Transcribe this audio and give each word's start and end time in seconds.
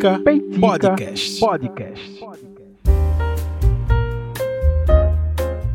Peitica, 0.00 0.18
Peitica 0.20 0.60
Podcast. 0.60 1.40
Podcast. 1.40 2.24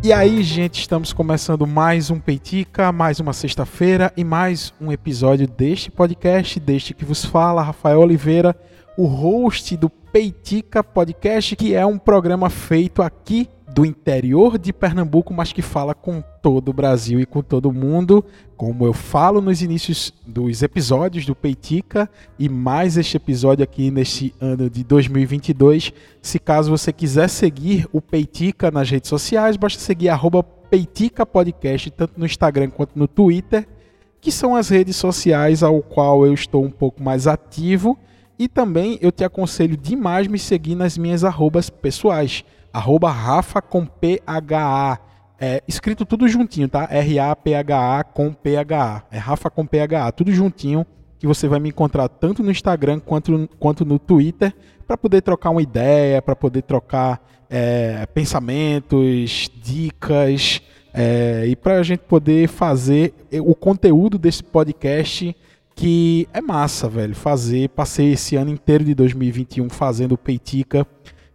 E 0.04 0.12
aí, 0.12 0.42
gente, 0.42 0.80
estamos 0.80 1.14
começando 1.14 1.68
mais 1.68 2.10
um 2.10 2.20
Peitica, 2.20 2.92
mais 2.92 3.20
uma 3.20 3.34
sexta-feira 3.34 4.12
e 4.18 4.24
mais 4.24 4.74
um 4.82 4.92
episódio 4.92 5.48
deste 5.48 5.92
podcast, 5.92 6.60
deste 6.60 6.96
que 6.96 7.06
vos 7.06 7.24
fala, 7.24 7.62
Rafael 7.62 8.00
Oliveira, 8.00 8.56
o 8.98 9.06
host 9.06 9.78
do 9.78 9.90
Peitica 9.92 10.84
Podcast, 10.84 11.56
que 11.56 11.76
é 11.76 11.86
um 11.86 12.00
programa 12.00 12.50
feito 12.50 13.04
aqui 13.04 13.48
do 13.76 13.86
interior 13.86 14.58
de 14.58 14.72
Pernambuco, 14.72 15.34
mas 15.34 15.52
que 15.52 15.62
fala 15.62 15.94
com 15.94 16.24
todo 16.42 16.70
o 16.70 16.74
Brasil 16.74 17.20
e 17.20 17.26
com 17.26 17.42
todo 17.42 17.74
mundo, 17.74 18.24
como 18.56 18.86
eu 18.86 18.94
falo 18.94 19.42
nos 19.42 19.62
inícios 19.62 20.14
dos 20.26 20.64
episódios 20.64 21.26
do 21.26 21.36
Peitica 21.36 22.10
e 22.40 22.48
mais 22.48 22.96
este 22.96 23.18
episódio 23.18 23.66
aqui 23.66 23.92
neste 23.92 24.34
ano 24.40 24.70
de 24.70 24.82
2022. 24.82 25.92
Se 26.22 26.40
caso 26.40 26.72
você 26.72 26.94
quiser 26.94 27.28
seguir 27.28 27.86
o 27.92 28.00
Peitica 28.00 28.72
nas 28.72 28.90
redes 28.90 29.10
sociais, 29.10 29.58
basta 29.58 29.82
seguir 29.82 30.08
Peitica 30.70 31.26
Podcast, 31.26 31.92
tanto 31.92 32.18
no 32.18 32.26
Instagram 32.26 32.70
quanto 32.70 32.98
no 32.98 33.10
Twitter, 33.10 33.68
que 34.22 34.32
são 34.32 34.56
as 34.56 34.70
redes 34.70 34.96
sociais 34.96 35.62
ao 35.62 35.82
qual 35.82 36.26
eu 36.26 36.34
estou 36.34 36.64
um 36.64 36.72
pouco 36.72 37.04
mais 37.04 37.28
ativo. 37.28 38.00
E 38.40 38.48
também 38.48 38.98
eu 39.02 39.12
te 39.12 39.26
aconselho 39.26 39.76
demais 39.76 40.28
me 40.28 40.40
seguir 40.40 40.76
nas 40.76 40.98
minhas 40.98 41.26
arrobas 41.26 41.70
pessoais 41.70 42.46
arroba 42.76 43.10
Rafa 43.10 43.62
com 43.62 43.86
PHA. 43.86 45.00
É, 45.40 45.64
escrito 45.66 46.06
tudo 46.06 46.28
juntinho, 46.28 46.68
tá? 46.68 46.88
R-A-P-H-A 46.92 48.04
com 48.04 48.34
P-H-A. 48.34 49.04
É 49.10 49.18
Rafa 49.18 49.50
com 49.50 49.66
P-H-A, 49.66 50.12
tudo 50.12 50.32
juntinho, 50.32 50.86
que 51.18 51.26
você 51.26 51.48
vai 51.48 51.60
me 51.60 51.70
encontrar 51.70 52.10
tanto 52.10 52.44
no 52.44 52.52
Instagram 52.52 53.00
quanto, 53.00 53.50
quanto 53.60 53.86
no 53.86 53.98
Twitter, 53.98 54.54
para 54.86 54.98
poder 54.98 55.22
trocar 55.22 55.52
uma 55.52 55.62
ideia, 55.62 56.22
para 56.22 56.36
poder 56.36 56.64
trocar 56.64 57.22
é, 57.50 58.06
pensamentos, 58.08 59.50
dicas, 59.62 60.62
é, 60.94 61.46
e 61.48 61.56
para 61.56 61.80
a 61.80 61.84
gente 61.84 62.02
poder 62.02 62.48
fazer 62.48 63.14
o 63.42 63.56
conteúdo 63.56 64.18
desse 64.18 64.44
podcast 64.44 65.36
que 65.76 66.28
é 66.34 66.42
massa, 66.42 66.88
velho. 66.88 67.16
Fazer, 67.16 67.70
passei 67.70 68.14
esse 68.14 68.36
ano 68.38 68.52
inteiro 68.52 68.84
de 68.84 68.94
2021 68.96 69.70
fazendo 69.70 70.18
Peitica 70.18 70.88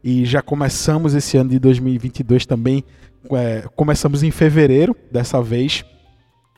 e 0.03 0.25
já 0.25 0.43
começamos 0.43 1.15
esse 1.15 1.37
ano 1.37 1.51
de 1.51 1.59
2022 1.59 2.47
também. 2.47 2.85
É, 3.33 3.65
começamos 3.77 4.23
em 4.23 4.31
fevereiro 4.31 4.97
dessa 5.11 5.43
vez. 5.43 5.85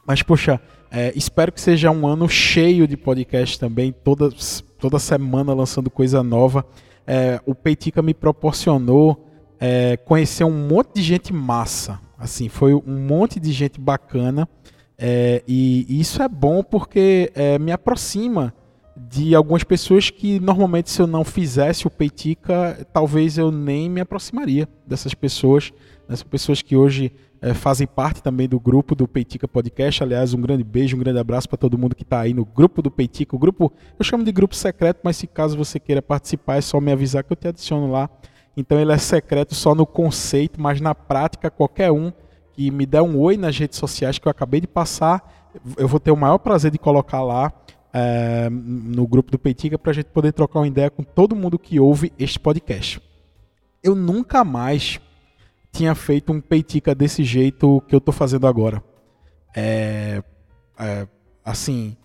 Mas, 0.07 0.23
poxa, 0.23 0.61
é, 0.91 1.13
espero 1.17 1.51
que 1.51 1.61
seja 1.61 1.91
um 1.91 2.07
ano 2.07 2.29
cheio 2.29 2.87
de 2.87 2.97
podcast 2.97 3.59
também, 3.59 3.93
toda, 3.93 4.29
toda 4.79 4.99
semana 4.99 5.55
lançando 5.55 5.91
coisa 5.91 6.23
nova. 6.23 6.65
É, 7.07 7.41
o 7.47 7.55
Peitica 7.55 8.03
me 8.03 8.15
proporcionou 8.15 9.29
é, 9.59 9.97
conhecer 9.97 10.45
um 10.45 10.69
monte 10.69 10.95
de 10.95 11.03
gente 11.03 11.33
massa. 11.33 12.01
Assim, 12.19 12.49
foi 12.49 12.75
um 12.75 13.07
monte 13.09 13.41
de 13.41 13.53
gente 13.53 13.81
bacana. 13.81 14.49
É, 14.99 15.43
e, 15.49 15.87
isso 15.89 16.23
é 16.23 16.29
bom 16.29 16.63
porque 16.63 17.33
é, 17.35 17.59
me 17.59 17.73
aproxima 17.73 18.55
de 18.97 19.35
algumas 19.35 19.65
pessoas 19.65 20.11
que 20.11 20.39
normalmente 20.39 20.91
se 20.91 21.01
eu 21.01 21.07
não 21.07 21.25
fizesse 21.25 21.87
o 21.87 21.91
Peitica, 21.91 22.87
talvez 22.93 23.39
eu 23.39 23.51
nem 23.51 23.89
me 23.89 24.01
aproximaria 24.01 24.69
dessas 24.87 25.15
pessoas, 25.15 25.73
dessas 26.09 26.23
pessoas 26.23 26.61
que 26.61 26.77
hoje 26.77 27.13
é, 27.41 27.55
fazem 27.55 27.87
parte 27.87 28.23
também 28.23 28.49
do 28.49 28.61
grupo 28.61 28.95
do 28.95 29.09
Peitica 29.09 29.49
Podcast. 29.49 30.03
Aliás, 30.03 30.35
um 30.35 30.41
grande 30.41 30.63
beijo, 30.63 30.97
um 30.97 31.01
grande 31.01 31.19
abraço 31.19 31.49
para 31.49 31.59
todo 31.59 31.79
mundo 31.79 31.97
que 31.97 32.03
está 32.03 32.21
aí 32.21 32.35
no 32.35 32.45
grupo 32.45 32.83
do 32.83 32.91
Peitica. 32.91 33.35
O 33.35 33.39
grupo, 33.39 33.73
eu 33.99 34.05
chamo 34.05 34.23
de 34.23 34.31
grupo 34.31 34.55
secreto, 34.55 35.01
mas 35.03 35.17
se 35.17 35.27
caso 35.27 35.57
você 35.57 35.81
queira 35.81 36.03
participar, 36.03 36.57
é 36.57 36.61
só 36.61 36.81
me 36.81 36.93
avisar 36.93 37.25
que 37.25 37.33
eu 37.33 37.37
te 37.37 37.49
adiciono 37.49 37.91
lá. 37.91 38.09
Então 38.57 38.79
ele 38.79 38.93
é 38.93 38.99
secreto 38.99 39.55
só 39.55 39.75
no 39.75 39.87
conceito, 39.87 40.61
mas 40.61 40.81
na 40.81 40.95
prática 40.95 41.51
qualquer 41.51 41.91
um 41.91 42.13
que 42.53 42.71
me 42.71 42.85
der 42.85 43.01
um 43.01 43.19
oi 43.19 43.39
nas 43.39 43.59
redes 43.59 43.79
sociais 43.79 44.19
que 44.19 44.29
eu 44.29 44.31
acabei 44.31 44.61
de 44.61 44.67
passar, 44.67 45.51
eu 45.77 45.89
vou 45.89 45.99
ter 45.99 46.11
o 46.11 46.17
maior 46.17 46.39
prazer 46.39 46.71
de 46.71 46.79
colocar 46.79 47.23
lá 47.23 47.51
é, 47.93 48.49
no 48.51 49.07
grupo 49.07 49.31
do 49.31 49.39
Peitica 49.39 49.79
para 49.79 49.91
a 49.91 49.95
gente 49.95 50.07
poder 50.07 50.33
trocar 50.33 50.61
uma 50.61 50.69
ideia 50.69 50.91
com 50.91 51.03
todo 51.03 51.37
mundo 51.37 51.59
que 51.59 51.79
ouve 51.79 52.13
este 52.19 52.39
podcast. 52.39 53.01
Eu 53.83 53.95
nunca 53.95 54.43
mais 54.45 55.01
tinha 55.71 55.95
feito 55.95 56.33
um 56.33 56.41
Peitica 56.41 56.95
desse 56.95 57.23
jeito 57.23 57.83
que 57.87 57.95
eu 57.95 57.99
estou 57.99 58.13
fazendo 58.13 58.47
agora. 58.47 58.83
É, 59.55 60.23
é, 60.79 61.07
assim, 61.45 61.97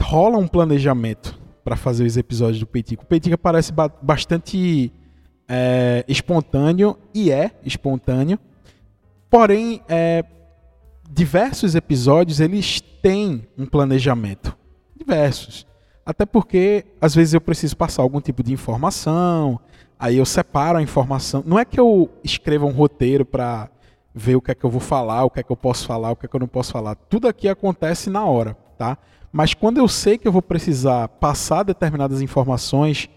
rola 0.00 0.38
um 0.38 0.48
planejamento 0.48 1.38
para 1.62 1.76
fazer 1.76 2.04
os 2.04 2.16
episódios 2.16 2.60
do 2.60 2.66
Peitica. 2.66 3.02
O 3.02 3.06
Peitica 3.06 3.36
parece 3.36 3.72
ba 3.72 3.88
bastante 3.88 4.92
é, 5.48 6.04
espontâneo 6.08 6.96
e 7.12 7.30
é 7.30 7.50
espontâneo, 7.64 8.38
porém, 9.30 9.82
é, 9.88 10.24
diversos 11.10 11.74
episódios 11.74 12.40
eles 12.40 12.80
têm 13.02 13.46
um 13.56 13.66
planejamento 13.66 14.56
diversos. 14.96 15.66
Até 16.06 16.26
porque, 16.26 16.84
às 17.00 17.14
vezes, 17.14 17.34
eu 17.34 17.40
preciso 17.40 17.76
passar 17.76 18.02
algum 18.02 18.20
tipo 18.20 18.42
de 18.42 18.52
informação, 18.52 19.58
aí 19.98 20.18
eu 20.18 20.26
separo 20.26 20.78
a 20.78 20.82
informação. 20.82 21.42
Não 21.46 21.58
é 21.58 21.64
que 21.64 21.80
eu 21.80 22.10
escreva 22.22 22.66
um 22.66 22.72
roteiro 22.72 23.24
para 23.24 23.70
ver 24.14 24.36
o 24.36 24.40
que 24.40 24.52
é 24.52 24.54
que 24.54 24.64
eu 24.64 24.70
vou 24.70 24.80
falar, 24.80 25.24
o 25.24 25.30
que 25.30 25.40
é 25.40 25.42
que 25.42 25.50
eu 25.50 25.56
posso 25.56 25.86
falar, 25.86 26.12
o 26.12 26.16
que 26.16 26.26
é 26.26 26.28
que 26.28 26.36
eu 26.36 26.40
não 26.40 26.46
posso 26.46 26.72
falar. 26.72 26.94
Tudo 26.94 27.26
aqui 27.26 27.48
acontece 27.48 28.10
na 28.10 28.24
hora, 28.24 28.56
tá? 28.78 28.98
Mas 29.32 29.54
quando 29.54 29.78
eu 29.78 29.88
sei 29.88 30.16
que 30.16 30.28
eu 30.28 30.32
vou 30.32 30.42
precisar 30.42 31.08
passar 31.08 31.64
determinadas 31.64 32.22
informações, 32.22 33.08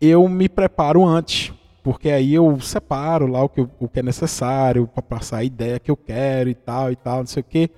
eu 0.00 0.28
me 0.28 0.48
preparo 0.48 1.04
antes, 1.04 1.52
porque 1.82 2.10
aí 2.10 2.34
eu 2.34 2.60
separo 2.60 3.26
lá 3.26 3.42
o 3.42 3.48
que, 3.48 3.66
o 3.80 3.88
que 3.88 3.98
é 3.98 4.02
necessário 4.02 4.86
para 4.86 5.02
passar 5.02 5.38
a 5.38 5.44
ideia 5.44 5.80
que 5.80 5.90
eu 5.90 5.96
quero 5.96 6.48
e 6.48 6.54
tal 6.54 6.92
e 6.92 6.96
tal, 6.96 7.18
não 7.18 7.26
sei 7.26 7.40
o 7.40 7.44
que 7.44 7.70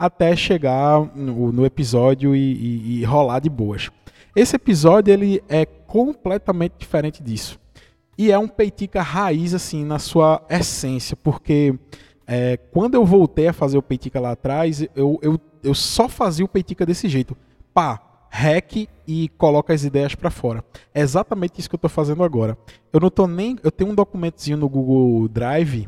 até 0.00 0.34
chegar 0.34 1.14
no, 1.14 1.52
no 1.52 1.66
episódio 1.66 2.34
e, 2.34 2.38
e, 2.38 3.00
e, 3.00 3.04
rolar 3.04 3.38
de 3.38 3.50
boas. 3.50 3.90
Esse 4.34 4.56
episódio 4.56 5.12
ele 5.12 5.42
é 5.46 5.66
completamente 5.66 6.72
diferente 6.78 7.22
disso. 7.22 7.60
E 8.16 8.32
é 8.32 8.38
um 8.38 8.48
peitica 8.48 9.02
raiz, 9.02 9.52
assim, 9.52 9.84
na 9.84 9.98
sua 9.98 10.42
essência, 10.48 11.14
porque 11.14 11.78
é, 12.26 12.56
quando 12.56 12.94
eu 12.94 13.04
voltei 13.04 13.48
a 13.48 13.52
fazer 13.52 13.76
o 13.76 13.82
peitica 13.82 14.18
lá 14.18 14.30
atrás, 14.30 14.86
eu, 14.96 15.18
eu, 15.20 15.38
eu 15.62 15.74
só 15.74 16.08
fazia 16.08 16.46
o 16.46 16.48
peitica 16.48 16.86
desse 16.86 17.06
jeito. 17.06 17.36
Pá, 17.74 18.00
hack 18.30 18.88
e 19.06 19.28
coloca 19.36 19.74
as 19.74 19.84
ideias 19.84 20.14
para 20.14 20.30
fora. 20.30 20.64
É 20.94 21.02
exatamente 21.02 21.60
isso 21.60 21.68
que 21.68 21.74
eu 21.74 21.78
estou 21.78 21.90
fazendo 21.90 22.24
agora. 22.24 22.56
Eu 22.90 23.00
não 23.00 23.10
tô 23.10 23.26
nem. 23.26 23.58
Eu 23.62 23.70
tenho 23.70 23.90
um 23.90 23.94
documentozinho 23.94 24.56
no 24.56 24.68
Google 24.68 25.28
Drive 25.28 25.86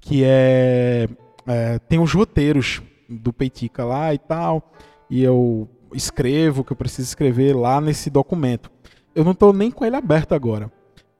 que 0.00 0.22
é, 0.24 1.08
é 1.46 1.78
tem 1.88 2.00
os 2.00 2.12
roteiros 2.12 2.82
do 3.16 3.32
Peitica 3.32 3.84
lá 3.84 4.12
e 4.12 4.18
tal, 4.18 4.72
e 5.08 5.22
eu 5.22 5.68
escrevo 5.92 6.62
o 6.62 6.64
que 6.64 6.72
eu 6.72 6.76
preciso 6.76 7.08
escrever 7.08 7.54
lá 7.54 7.80
nesse 7.80 8.10
documento. 8.10 8.70
Eu 9.14 9.24
não 9.24 9.32
estou 9.32 9.52
nem 9.52 9.70
com 9.70 9.84
ele 9.84 9.96
aberto 9.96 10.34
agora. 10.34 10.70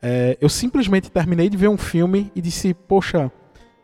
É, 0.03 0.37
eu 0.41 0.49
simplesmente 0.49 1.10
terminei 1.10 1.49
de 1.49 1.56
ver 1.56 1.69
um 1.69 1.78
filme 1.78 2.31
e 2.34 2.41
disse, 2.41 2.75
poxa, 2.75 3.31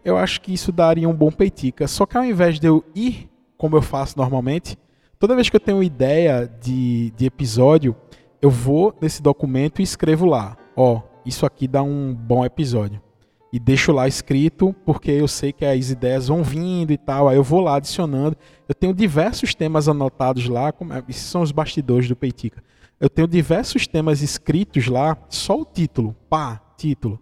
eu 0.05 0.17
acho 0.17 0.41
que 0.41 0.53
isso 0.53 0.73
daria 0.73 1.09
um 1.09 1.15
bom 1.15 1.31
Peitica. 1.31 1.87
Só 1.87 2.05
que 2.07 2.17
ao 2.17 2.25
invés 2.25 2.59
de 2.59 2.67
eu 2.67 2.85
ir 2.95 3.31
como 3.57 3.77
eu 3.77 3.83
faço 3.83 4.19
normalmente, 4.19 4.79
toda 5.19 5.35
vez 5.35 5.51
que 5.51 5.57
eu 5.57 5.61
tenho 5.61 5.83
ideia 5.83 6.51
de, 6.61 7.11
de 7.11 7.27
episódio, 7.27 7.95
eu 8.41 8.51
vou 8.51 8.95
nesse 9.01 9.23
documento 9.23 9.81
e 9.81 9.83
escrevo 9.83 10.25
lá, 10.25 10.57
ó, 10.75 11.03
isso 11.27 11.45
aqui 11.45 11.69
dá 11.69 11.83
um 11.83 12.15
bom 12.15 12.45
episódio 12.45 13.01
e 13.53 13.59
deixo 13.59 13.93
lá 13.93 14.07
escrito, 14.07 14.75
porque 14.85 15.11
eu 15.11 15.27
sei 15.27 15.53
que 15.53 15.65
as 15.65 15.91
ideias 15.91 16.29
vão 16.29 16.43
vindo 16.43 16.93
e 16.93 16.99
tal, 16.99 17.29
aí 17.29 17.37
eu 17.37 17.43
vou 17.43 17.61
lá 17.61 17.77
adicionando. 17.77 18.37
Eu 18.69 18.75
tenho 18.75 18.95
diversos 18.95 19.55
temas 19.55 19.89
anotados 19.89 20.47
lá, 20.47 20.71
como, 20.71 20.93
é, 20.93 21.03
esses 21.09 21.23
são 21.23 21.43
os 21.43 21.51
bastidores 21.51 22.09
do 22.09 22.15
Peitica. 22.15 22.63
Eu 23.01 23.09
tenho 23.09 23.27
diversos 23.27 23.87
temas 23.87 24.23
escritos 24.23 24.87
lá, 24.87 25.17
só 25.29 25.61
o 25.61 25.65
título, 25.65 26.15
pá, 26.29 26.61
título. 26.77 27.19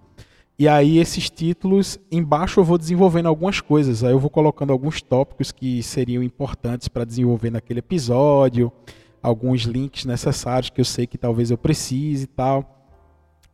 E 0.59 0.67
aí 0.67 0.99
esses 0.99 1.31
títulos, 1.31 2.01
embaixo 2.11 2.59
eu 2.59 2.65
vou 2.65 2.77
desenvolvendo 2.77 3.27
algumas 3.27 3.61
coisas, 3.61 4.03
aí 4.03 4.11
eu 4.11 4.19
vou 4.19 4.29
colocando 4.29 4.73
alguns 4.73 5.01
tópicos 5.01 5.53
que 5.53 5.83
seriam 5.85 6.21
importantes 6.21 6.89
para 6.89 7.05
desenvolver 7.05 7.51
naquele 7.51 7.79
episódio, 7.79 8.73
alguns 9.23 9.63
links 9.63 10.05
necessários 10.05 10.69
que 10.69 10.81
eu 10.81 10.85
sei 10.85 11.07
que 11.07 11.17
talvez 11.17 11.53
eu 11.53 11.57
precise 11.57 12.25
e 12.25 12.27
tal. 12.27 12.91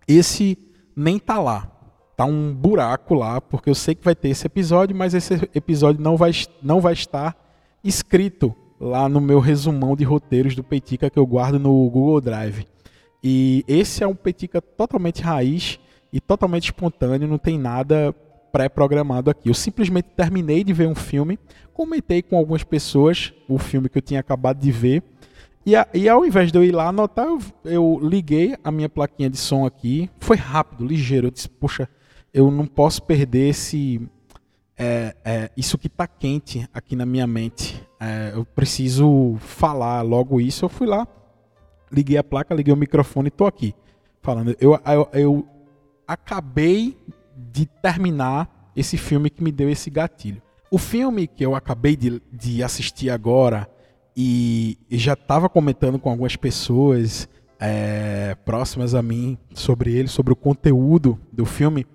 Esse 0.09 0.57
nem 0.97 1.19
tá 1.19 1.39
lá, 1.39 1.74
tá 2.17 2.25
um 2.25 2.55
buraco 2.55 3.15
lá, 3.15 3.41
porque 3.41 3.69
eu 3.69 3.75
sei 3.75 3.95
que 3.95 4.05
vai 4.05 4.15
ter 4.15 4.29
esse 4.29 4.47
episódio, 4.47 4.97
mas 4.97 5.15
esse 5.15 5.35
episódio 5.55 6.03
não 6.03 6.17
vai, 6.17 6.31
não 6.63 6.81
vai 6.81 6.93
estar 6.93 7.37
escrito 7.83 8.55
lá 8.81 9.09
no 9.09 9.21
meu 9.21 9.41
resumão 9.41 9.97
de 9.97 10.05
roteiros 10.05 10.55
do 10.55 10.63
Peitica 10.63 11.11
que 11.11 11.19
eu 11.19 11.27
guardo 11.27 11.59
no 11.59 11.73
Google 11.91 12.21
Drive. 12.21 12.67
E 13.23 13.65
esse 13.67 14.05
é 14.05 14.07
um 14.07 14.15
Peitica 14.15 14.61
totalmente 14.61 15.23
raiz 15.23 15.79
e 16.13 16.21
totalmente 16.21 16.65
espontâneo, 16.65 17.27
não 17.27 17.39
tem 17.39 17.59
nada 17.59 18.15
pré-programado 18.53 19.31
aqui. 19.31 19.49
Eu 19.49 19.55
simplesmente 19.55 20.11
terminei 20.17 20.63
de 20.63 20.73
ver 20.73 20.87
um 20.87 20.95
filme, 20.95 21.39
comentei 21.73 22.23
com 22.23 22.37
algumas 22.37 22.63
pessoas 22.63 23.33
o 23.49 23.59
filme 23.59 23.89
que 23.89 23.99
eu 23.99 24.03
tinha 24.03 24.21
acabado 24.21 24.61
de 24.61 24.71
ver 24.71 25.03
E, 25.67 25.75
a, 25.75 25.89
e 25.93 26.09
ao 26.09 26.25
invés 26.25 26.53
de 26.53 26.59
eu 26.59 26.63
ir 26.63 26.71
lá 26.71 26.89
anotar, 26.89 27.27
eu, 27.27 27.41
eu, 27.65 27.99
liguei 28.01 28.55
a 28.63 28.71
minha 28.71 28.89
plaquinha 28.89 29.29
de 29.29 29.39
som 29.39 29.67
aqui. 29.67 30.09
Foi 30.21 30.37
rápido, 30.37 30.87
ligeiro. 30.87 31.29
Eu 31.29 31.31
disse, 31.31 31.49
puxa, 31.49 31.89
eu 32.35 32.51
não 32.51 32.67
posso 32.67 33.01
perder 33.05 33.51
esse, 33.51 34.03
é, 34.77 35.15
é, 35.25 35.51
isso 35.57 35.79
que 35.79 35.87
está 35.87 36.05
quente 36.07 36.69
aqui 36.75 36.97
na 36.97 37.07
minha 37.07 37.29
mente. 37.29 37.81
É, 38.01 38.33
eu 38.35 38.45
preciso 38.45 39.37
falar 39.39 40.03
logo 40.03 40.41
isso. 40.41 40.65
Eu 40.65 40.69
fui 40.69 40.87
lá, 40.87 41.07
liguei 41.93 42.17
a 42.17 42.25
placa, 42.25 42.53
liguei 42.53 42.75
o 42.75 42.77
microfone 42.77 43.29
e 43.29 43.29
estou 43.29 43.47
aqui 43.47 43.73
falando. 44.21 44.57
Eu, 44.61 44.79
eu, 44.85 45.09
eu 45.13 45.49
acabei 46.09 46.99
de 47.37 47.67
terminar 47.67 48.73
esse 48.75 48.97
filme 48.97 49.31
que 49.31 49.43
me 49.43 49.53
deu 49.53 49.71
esse 49.71 49.89
gatilho. 49.89 50.43
O 50.71 50.79
filme 50.79 51.29
que 51.29 51.47
eu 51.47 51.55
acabei 51.55 51.95
de, 51.95 52.21
de 52.33 52.65
assistir 52.65 53.11
agora 53.11 53.71
e, 54.17 54.77
e 54.91 54.99
já 54.99 55.13
estava 55.13 55.49
comentando 55.49 56.01
com 56.01 56.11
algumas 56.11 56.35
pessoas 56.35 57.29
é, 57.61 58.37
próximas 58.45 58.95
a 58.95 59.03
mim 59.03 59.39
sobre 59.55 59.95
ele, 59.95 60.09
sobre 60.09 60.33
o 60.33 60.37
conteúdo 60.37 61.19
do 61.33 61.45
filme, 61.45 61.87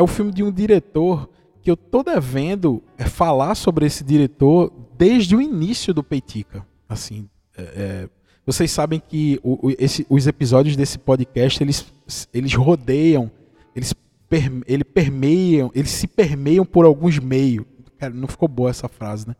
é 0.00 0.02
o 0.02 0.06
filme 0.06 0.32
de 0.32 0.42
um 0.42 0.50
diretor 0.50 1.28
que 1.62 1.70
eu 1.70 1.76
tô 1.76 2.02
devendo 2.02 2.82
é 2.96 3.04
falar 3.04 3.54
sobre 3.54 3.84
esse 3.84 4.02
diretor 4.02 4.72
desde 4.96 5.36
o 5.36 5.42
início 5.42 5.92
do 5.92 6.02
Peitica. 6.02 6.66
Assim, 6.88 7.28
é, 7.54 7.62
é, 7.62 8.08
vocês 8.46 8.70
sabem 8.70 8.98
que 8.98 9.38
o, 9.42 9.68
o, 9.68 9.70
esse, 9.78 10.06
os 10.08 10.26
episódios 10.26 10.74
desse 10.74 10.98
podcast 10.98 11.62
eles, 11.62 11.92
eles 12.32 12.54
rodeiam, 12.54 13.30
eles 13.76 13.92
per, 14.26 14.50
ele 14.66 14.84
permeiam, 14.84 15.70
eles 15.74 15.90
se 15.90 16.06
permeiam 16.06 16.64
por 16.64 16.86
alguns 16.86 17.18
meios. 17.18 17.66
Cara, 17.98 18.14
não 18.14 18.26
ficou 18.26 18.48
boa 18.48 18.70
essa 18.70 18.88
frase, 18.88 19.28
né? 19.28 19.36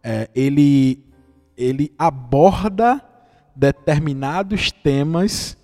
É, 0.00 0.30
ele 0.32 1.02
ele 1.56 1.92
aborda 1.98 3.02
determinados 3.56 4.70
temas 4.70 5.56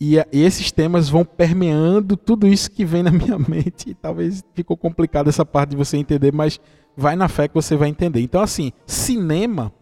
e, 0.00 0.16
e, 0.16 0.44
esses 0.44 0.70
temas 0.70 1.08
vão 1.08 1.24
permeando 1.24 2.16
tudo 2.16 2.46
isso 2.46 2.70
que 2.70 2.84
vem 2.84 3.02
na 3.02 3.10
minha 3.12 3.38
mente. 3.38 3.90
E 3.90 3.94
talvez 3.94 4.44
ficou 4.54 4.76
complicado 4.76 5.28
essa 5.28 5.44
parte 5.44 5.70
de 5.70 5.76
você 5.76 5.96
entender, 5.96 6.32
mas 6.32 6.60
vai 6.96 7.16
na 7.16 7.28
fé 7.28 7.48
que 7.48 7.54
você 7.54 7.76
vai 7.76 7.88
entender. 7.88 8.20
Então, 8.20 8.40
assim, 8.40 8.72
cinema, 8.86 9.72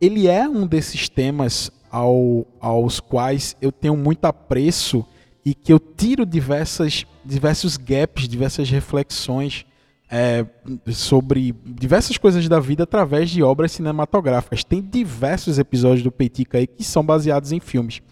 ele 0.00 0.28
é 0.28 0.48
um 0.48 0.66
desses 0.66 1.08
temas 1.08 1.70
ao, 1.90 2.46
aos 2.60 3.00
quais 3.00 3.56
eu 3.60 3.70
tenho 3.72 3.96
muito 3.96 4.24
apreço 4.24 5.04
e 5.44 5.54
que 5.54 5.72
eu 5.72 5.78
tiro 5.78 6.24
diversas, 6.24 7.06
diversos 7.24 7.76
gaps, 7.76 8.28
diversas 8.28 8.70
reflexões 8.70 9.66
é, 10.10 10.44
sobre 10.88 11.54
diversas 11.64 12.18
coisas 12.18 12.46
da 12.48 12.58
vida 12.58 12.82
através 12.82 13.30
de 13.30 13.42
obras 13.42 13.72
cinematográficas. 13.72 14.64
Tem 14.64 14.82
diversos 14.82 15.58
episódios 15.58 16.02
do 16.02 16.10
Peitica 16.10 16.58
aí 16.58 16.66
que 16.66 16.82
são 16.82 17.04
baseados 17.04 17.52
em 17.52 17.60
filmes. 17.60 18.02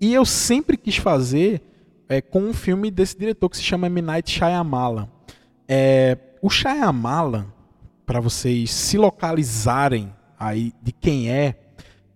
E 0.00 0.14
eu 0.14 0.24
sempre 0.24 0.76
quis 0.76 0.96
fazer 0.96 1.60
é, 2.08 2.20
com 2.20 2.40
um 2.40 2.54
filme 2.54 2.90
desse 2.90 3.18
diretor 3.18 3.48
que 3.48 3.56
se 3.56 3.62
chama 3.62 3.86
M. 3.86 4.00
Night 4.00 4.30
Shyamalan. 4.30 5.08
É, 5.66 6.16
o 6.40 6.48
Shyamalan, 6.48 7.46
para 8.06 8.20
vocês 8.20 8.70
se 8.70 8.96
localizarem 8.96 10.12
aí 10.38 10.72
de 10.82 10.92
quem 10.92 11.30
é, 11.30 11.56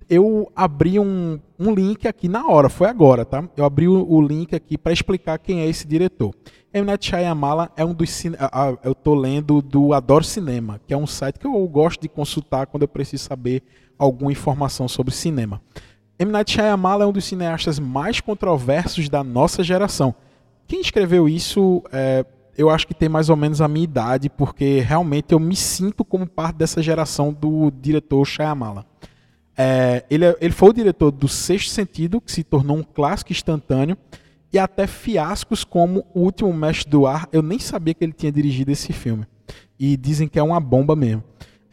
eu 0.09 0.51
abri 0.55 0.99
um, 0.99 1.41
um 1.59 1.75
link 1.75 2.07
aqui 2.07 2.29
na 2.29 2.47
hora, 2.47 2.69
foi 2.69 2.89
agora, 2.89 3.25
tá? 3.25 3.49
Eu 3.57 3.65
abri 3.65 3.89
o, 3.89 4.07
o 4.09 4.21
link 4.21 4.55
aqui 4.55 4.79
para 4.79 4.93
explicar 4.93 5.39
quem 5.39 5.61
é 5.61 5.67
esse 5.67 5.87
diretor. 5.87 6.35
M. 6.73 6.87
Night 6.87 7.07
Shyamalan 7.07 7.69
é 7.77 7.85
um 7.85 7.93
dos 7.93 8.25
eu 8.83 8.95
tô 8.95 9.15
lendo 9.15 9.61
do 9.61 9.93
Adoro 9.93 10.25
Cinema, 10.25 10.81
que 10.87 10.95
é 10.95 10.97
um 10.97 11.07
site 11.07 11.39
que 11.39 11.47
eu 11.47 11.69
gosto 11.69 12.01
de 12.01 12.09
consultar 12.09 12.67
quando 12.67 12.83
eu 12.83 12.89
preciso 12.89 13.25
saber 13.25 13.63
alguma 13.99 14.33
informação 14.33 14.89
sobre 14.89 15.13
cinema. 15.13 15.61
M. 16.23 16.31
Night 16.31 16.53
Shyamalan 16.53 17.05
é 17.05 17.07
um 17.09 17.13
dos 17.13 17.25
cineastas 17.25 17.81
mais 17.81 18.21
controversos 18.21 19.09
da 19.09 19.25
nossa 19.25 19.65
geração. 19.65 20.15
Quem 20.69 20.81
escreveu 20.81 21.29
isso, 21.29 21.83
é, 21.93 22.25
eu 22.57 22.71
acho 22.71 22.87
que 22.87 22.95
tem 22.95 23.09
mais 23.09 23.29
ou 23.29 23.35
menos 23.35 23.61
a 23.61 23.67
minha 23.67 23.83
idade, 23.83 24.31
porque 24.31 24.79
realmente 24.79 25.33
eu 25.33 25.41
me 25.41 25.57
sinto 25.57 26.05
como 26.05 26.25
parte 26.25 26.55
dessa 26.55 26.81
geração 26.81 27.33
do 27.33 27.73
diretor 27.73 28.25
Shyamalan. 28.25 28.85
É, 29.59 30.05
ele, 30.09 30.27
é, 30.27 30.37
ele 30.41 30.53
foi 30.53 30.71
o 30.71 30.73
diretor 30.73 31.11
do 31.11 31.27
Sexto 31.27 31.71
Sentido, 31.71 32.21
que 32.21 32.31
se 32.31 32.45
tornou 32.45 32.77
um 32.77 32.85
clássico 32.85 33.33
instantâneo, 33.33 33.99
e 34.53 34.61
até 34.61 34.87
fiascos 34.87 35.65
como 35.65 36.05
O 36.15 36.21
Último 36.21 36.55
Mestre 36.55 36.89
do 36.89 37.05
Ar. 37.05 37.29
Eu 37.33 37.43
nem 37.43 37.59
sabia 37.59 37.95
que 37.95 38.05
ele 38.05 38.13
tinha 38.13 38.31
dirigido 38.31 38.71
esse 38.71 38.93
filme. 38.93 39.27
E 39.77 39.97
dizem 39.97 40.29
que 40.29 40.39
é 40.39 40.43
uma 40.43 40.61
bomba 40.61 40.95
mesmo. 40.95 41.25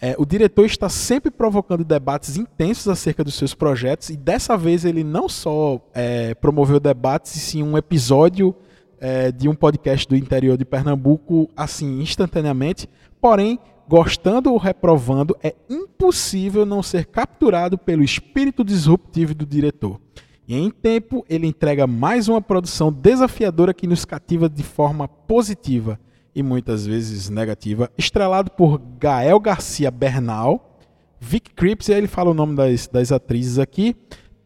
É, 0.02 0.16
o 0.18 0.26
diretor 0.26 0.66
está 0.66 0.88
sempre 0.88 1.30
provocando 1.30 1.84
debates 1.84 2.38
intensos 2.38 2.88
acerca 2.88 3.22
dos 3.22 3.36
seus 3.36 3.54
projetos 3.54 4.10
e 4.10 4.16
dessa 4.16 4.56
vez 4.56 4.86
ele 4.86 5.04
não 5.04 5.28
só 5.28 5.82
é, 5.94 6.34
promoveu 6.36 6.80
debates, 6.80 7.36
e 7.36 7.40
sim 7.40 7.64
um 7.64 7.78
episódio 7.78 8.56
é, 8.98 9.30
de 9.30 9.50
um 9.50 9.56
podcast 9.56 10.08
do 10.08 10.16
interior 10.16 10.58
de 10.58 10.64
Pernambuco, 10.64 11.50
assim, 11.56 12.02
instantaneamente. 12.02 12.88
Porém, 13.20 13.60
gostando 13.90 14.54
ou 14.54 14.58
reprovando, 14.58 15.36
é 15.44 15.54
impossível 15.70 16.66
não 16.66 16.82
ser 16.82 17.06
capturado 17.06 17.78
pelo 17.78 18.04
espírito 18.04 18.64
disruptivo 18.64 19.36
do 19.36 19.46
diretor. 19.46 20.00
E 20.48 20.56
em 20.56 20.72
tempo, 20.72 21.26
ele 21.30 21.46
entrega 21.46 21.86
mais 21.86 22.30
uma 22.30 22.42
produção 22.42 22.92
desafiadora 22.92 23.74
que 23.74 23.86
nos 23.86 24.06
cativa 24.06 24.48
de 24.48 24.64
forma 24.64 25.10
positiva 25.10 26.00
e 26.40 26.44
muitas 26.44 26.86
vezes 26.86 27.30
negativa, 27.30 27.92
estrelado 27.98 28.52
por 28.52 28.82
Gael 28.98 29.40
Garcia 29.40 29.92
Bernal, 29.92 30.80
Vic 31.20 31.54
Cripps, 31.54 31.90
e 31.90 31.94
aí 31.94 32.00
ele 32.00 32.08
fala 32.08 32.32
o 32.32 32.34
nome 32.34 32.56
das, 32.56 32.88
das 32.88 33.12
atrizes 33.12 33.60
aqui, 33.60 33.96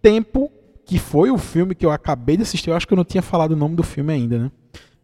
Tempo, 0.01 0.51
que 0.85 0.99
foi 0.99 1.31
o 1.31 1.37
filme 1.37 1.73
que 1.73 1.85
eu 1.85 1.91
acabei 1.91 2.35
de 2.35 2.43
assistir, 2.43 2.69
eu 2.69 2.75
acho 2.75 2.87
que 2.87 2.93
eu 2.93 2.97
não 2.97 3.05
tinha 3.05 3.21
falado 3.21 3.51
o 3.51 3.55
nome 3.55 3.75
do 3.75 3.83
filme 3.83 4.11
ainda, 4.11 4.37
né? 4.37 4.51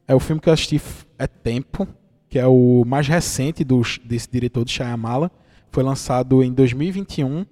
É 0.07 0.15
o 0.15 0.19
filme 0.19 0.41
que 0.41 0.49
eu 0.49 0.53
assisti, 0.53 0.81
é 1.17 1.27
Tempo, 1.27 1.87
que 2.27 2.37
é 2.39 2.47
o 2.47 2.83
mais 2.85 3.07
recente 3.07 3.63
do, 3.63 3.81
desse 4.03 4.29
diretor 4.29 4.65
de 4.65 4.71
Shyamala, 4.71 5.31
foi 5.71 5.83
lançado 5.83 6.43
em 6.43 6.51
2021, 6.51 7.45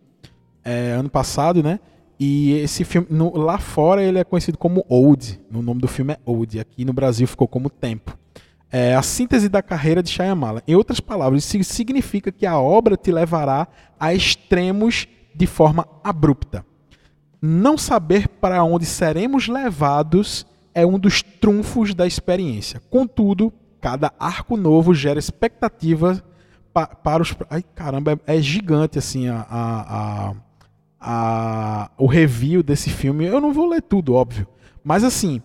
é, 0.66 0.92
ano 0.92 1.10
passado, 1.10 1.62
né? 1.62 1.80
E 2.20 2.54
esse 2.54 2.84
filme, 2.84 3.08
no, 3.10 3.38
lá 3.38 3.60
fora 3.60 4.04
ele 4.04 4.18
é 4.18 4.24
conhecido 4.24 4.58
como 4.58 4.84
Old, 4.90 5.40
o 5.54 5.62
nome 5.62 5.80
do 5.80 5.88
filme 5.88 6.14
é 6.14 6.20
Old, 6.26 6.60
aqui 6.60 6.84
no 6.84 6.92
Brasil 6.92 7.28
ficou 7.28 7.48
como 7.48 7.70
Tempo 7.70 8.18
é 8.72 8.96
a 8.96 9.02
síntese 9.02 9.48
da 9.48 9.62
carreira 9.62 10.04
de 10.04 10.10
Shyamala. 10.10 10.62
Em 10.68 10.76
outras 10.76 11.00
palavras, 11.00 11.44
isso 11.44 11.74
significa 11.74 12.32
que 12.32 12.46
a 12.46 12.60
obra 12.60 12.98
te 12.98 13.12
levará 13.12 13.68
a 14.00 14.14
extremos 14.14 15.08
de 15.34 15.48
forma 15.48 15.88
abrupta. 16.04 16.66
Não 17.42 17.78
saber 17.78 18.28
para 18.28 18.64
onde 18.64 18.86
seremos 18.86 19.48
levados 19.48 20.46
é 20.74 20.86
um 20.86 21.00
dos 21.00 21.22
trunfos 21.22 21.94
da 21.94 22.06
experiência. 22.06 22.82
Contudo, 22.90 23.54
cada 23.80 24.12
arco 24.20 24.58
novo 24.58 24.94
gera 24.94 25.20
expectativa 25.20 26.24
pa 26.74 26.88
para 26.88 27.24
os. 27.24 27.36
Ai, 27.50 27.64
caramba, 27.64 28.20
é, 28.28 28.38
é 28.38 28.42
gigante 28.42 29.00
assim 29.00 29.28
a, 29.28 29.46
a, 29.50 30.34
a, 31.00 31.92
o 31.98 32.06
review 32.06 32.62
desse 32.62 32.90
filme. 32.90 33.26
Eu 33.26 33.40
não 33.40 33.54
vou 33.54 33.68
ler 33.68 33.82
tudo, 33.82 34.14
óbvio. 34.14 34.48
Mas 34.84 35.04
assim, 35.04 35.42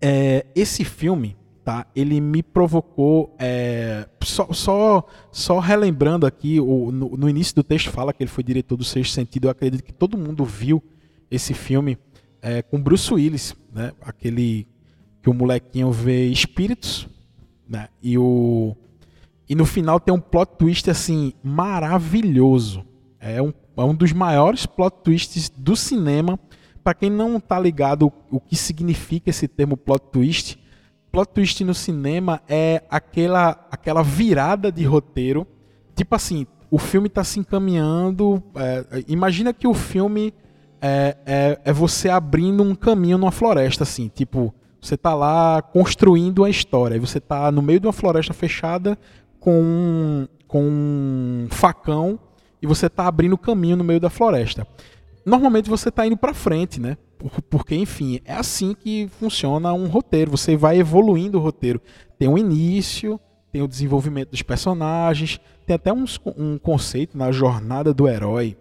é, 0.00 0.46
esse 0.54 0.84
filme 0.84 1.36
tá? 1.66 1.84
Ele 1.96 2.20
me 2.20 2.44
provocou 2.44 3.34
é, 3.40 4.06
só, 4.22 4.52
só, 4.52 5.04
só 5.32 5.58
relembrando 5.58 6.24
aqui 6.24 6.60
o, 6.60 6.92
no, 6.92 7.16
no, 7.16 7.28
início 7.28 7.56
do 7.56 7.64
texto 7.64 7.90
fala 7.90 8.12
que 8.12 8.22
ele 8.22 8.30
foi 8.30 8.44
diretor 8.44 8.76
do 8.76 8.84
Sexto 8.84 9.12
Sentido. 9.12 9.46
Eu 9.48 9.50
acredito 9.50 9.82
que 9.82 9.92
todo 9.92 10.16
mundo 10.16 10.44
viu 10.44 10.80
esse 11.28 11.52
filme 11.52 11.98
é, 12.40 12.62
com 12.62 12.80
Bruce 12.80 13.12
Willis, 13.12 13.56
né? 13.74 13.92
Aquele 14.00 14.68
que 15.20 15.28
o 15.28 15.34
molequinho 15.34 15.90
vê 15.90 16.28
espíritos, 16.28 17.08
né? 17.68 17.88
E 18.00 18.16
o 18.16 18.76
e 19.48 19.56
no 19.56 19.66
final 19.66 19.98
tem 19.98 20.14
um 20.14 20.20
plot 20.20 20.52
twist 20.56 20.88
assim 20.88 21.32
maravilhoso. 21.42 22.84
É 23.18 23.42
um, 23.42 23.52
é 23.76 23.82
um 23.82 23.94
dos 23.94 24.12
maiores 24.12 24.66
plot 24.66 24.98
twists 25.02 25.48
do 25.50 25.74
cinema. 25.74 26.38
Para 26.84 26.94
quem 26.94 27.10
não 27.10 27.40
tá 27.40 27.58
ligado 27.58 28.06
o, 28.06 28.36
o 28.36 28.40
que 28.40 28.54
significa 28.54 29.30
esse 29.30 29.48
termo 29.48 29.76
plot 29.76 30.12
twist, 30.12 30.56
plot 31.16 31.32
twist 31.32 31.64
no 31.64 31.72
cinema 31.72 32.42
é 32.46 32.82
aquela, 32.90 33.66
aquela 33.70 34.02
virada 34.02 34.70
de 34.70 34.84
roteiro. 34.84 35.46
Tipo 35.94 36.14
assim, 36.14 36.46
o 36.70 36.78
filme 36.78 37.06
está 37.06 37.24
se 37.24 37.40
encaminhando. 37.40 38.42
É, 38.54 39.02
imagina 39.08 39.54
que 39.54 39.66
o 39.66 39.72
filme 39.72 40.34
é, 40.78 41.16
é, 41.24 41.60
é, 41.64 41.72
você 41.72 42.10
abrindo 42.10 42.62
um 42.62 42.74
caminho 42.74 43.16
numa 43.16 43.32
floresta, 43.32 43.82
assim. 43.82 44.08
Tipo, 44.14 44.54
você 44.78 44.94
está 44.94 45.14
lá 45.14 45.62
construindo 45.62 46.40
uma 46.40 46.50
história. 46.50 46.96
E 46.96 46.98
você 46.98 47.16
está 47.16 47.50
no 47.50 47.62
meio 47.62 47.80
de 47.80 47.86
uma 47.86 47.94
floresta 47.94 48.34
fechada 48.34 48.98
com 49.40 50.28
com 50.46 50.62
um 50.62 51.48
facão 51.50 52.20
e 52.62 52.66
você 52.68 52.86
está 52.86 53.06
abrindo 53.08 53.36
caminho 53.36 53.76
no 53.76 53.82
meio 53.82 53.98
da 53.98 54.10
floresta. 54.10 54.66
Normalmente 55.24 55.68
você 55.68 55.88
está 55.88 56.06
indo 56.06 56.16
para 56.16 56.32
frente, 56.34 56.78
né? 56.78 56.98
Porque, 57.50 57.74
enfim, 57.74 58.20
é 58.24 58.34
assim 58.34 58.74
que 58.74 59.08
funciona 59.18 59.72
um 59.72 59.86
roteiro. 59.86 60.30
Você 60.30 60.56
vai 60.56 60.78
evoluindo 60.78 61.38
o 61.38 61.40
roteiro. 61.40 61.80
Tem 62.18 62.28
um 62.28 62.38
início, 62.38 63.20
tem 63.52 63.62
o 63.62 63.68
desenvolvimento 63.68 64.30
dos 64.30 64.42
personagens, 64.42 65.40
tem 65.64 65.74
até 65.76 65.92
uns, 65.92 66.20
um 66.36 66.58
conceito 66.58 67.16
na 67.16 67.32
jornada 67.32 67.92
do 67.92 68.08
herói 68.08 68.56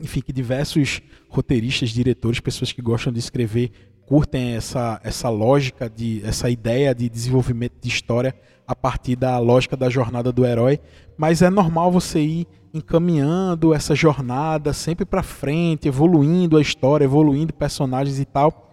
enfim, 0.00 0.20
que 0.20 0.32
diversos 0.32 1.02
roteiristas, 1.28 1.90
diretores, 1.90 2.40
pessoas 2.40 2.72
que 2.72 2.80
gostam 2.80 3.12
de 3.12 3.18
escrever 3.18 3.70
curtem 4.06 4.54
essa, 4.54 5.00
essa 5.04 5.28
lógica, 5.28 5.90
de, 5.90 6.22
essa 6.24 6.48
ideia 6.48 6.94
de 6.94 7.08
desenvolvimento 7.08 7.74
de 7.80 7.88
história 7.88 8.34
a 8.66 8.74
partir 8.74 9.16
da 9.16 9.38
lógica 9.38 9.76
da 9.76 9.90
jornada 9.90 10.32
do 10.32 10.46
herói. 10.46 10.80
Mas 11.16 11.42
é 11.42 11.50
normal 11.50 11.90
você 11.90 12.20
ir 12.20 12.46
encaminhando 12.72 13.74
essa 13.74 13.94
jornada 13.94 14.72
sempre 14.72 15.04
para 15.04 15.22
frente, 15.22 15.88
evoluindo 15.88 16.56
a 16.56 16.60
história, 16.60 17.04
evoluindo 17.04 17.52
personagens 17.52 18.18
e 18.18 18.24
tal. 18.24 18.70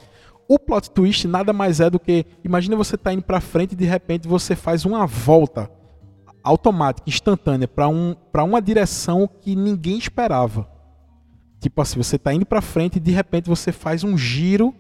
O 0.48 0.60
plot 0.60 0.92
twist 0.92 1.28
nada 1.28 1.52
mais 1.52 1.80
é 1.80 1.90
do 1.90 2.00
que, 2.00 2.26
imagina 2.44 2.76
você 2.76 2.98
tá 2.98 3.12
indo 3.12 3.24
para 3.24 3.42
frente 3.42 3.74
e 3.74 3.76
de 3.76 3.86
repente 3.86 4.28
você 4.28 4.56
faz 4.56 4.86
uma 4.86 5.06
volta 5.08 5.70
automática, 6.44 7.10
instantânea 7.10 7.68
para 7.68 7.88
um, 7.88 8.16
para 8.32 8.44
uma 8.44 8.62
direção 8.62 9.28
que 9.28 9.56
ninguém 9.56 9.98
esperava. 9.98 10.70
Tipo 11.60 11.82
assim, 11.82 11.98
você 11.98 12.20
tá 12.20 12.32
indo 12.32 12.46
para 12.46 12.62
frente 12.62 12.98
e 12.98 13.00
de 13.00 13.12
repente 13.12 13.50
você 13.50 13.72
faz 13.72 14.04
um 14.04 14.16
giro 14.16 14.74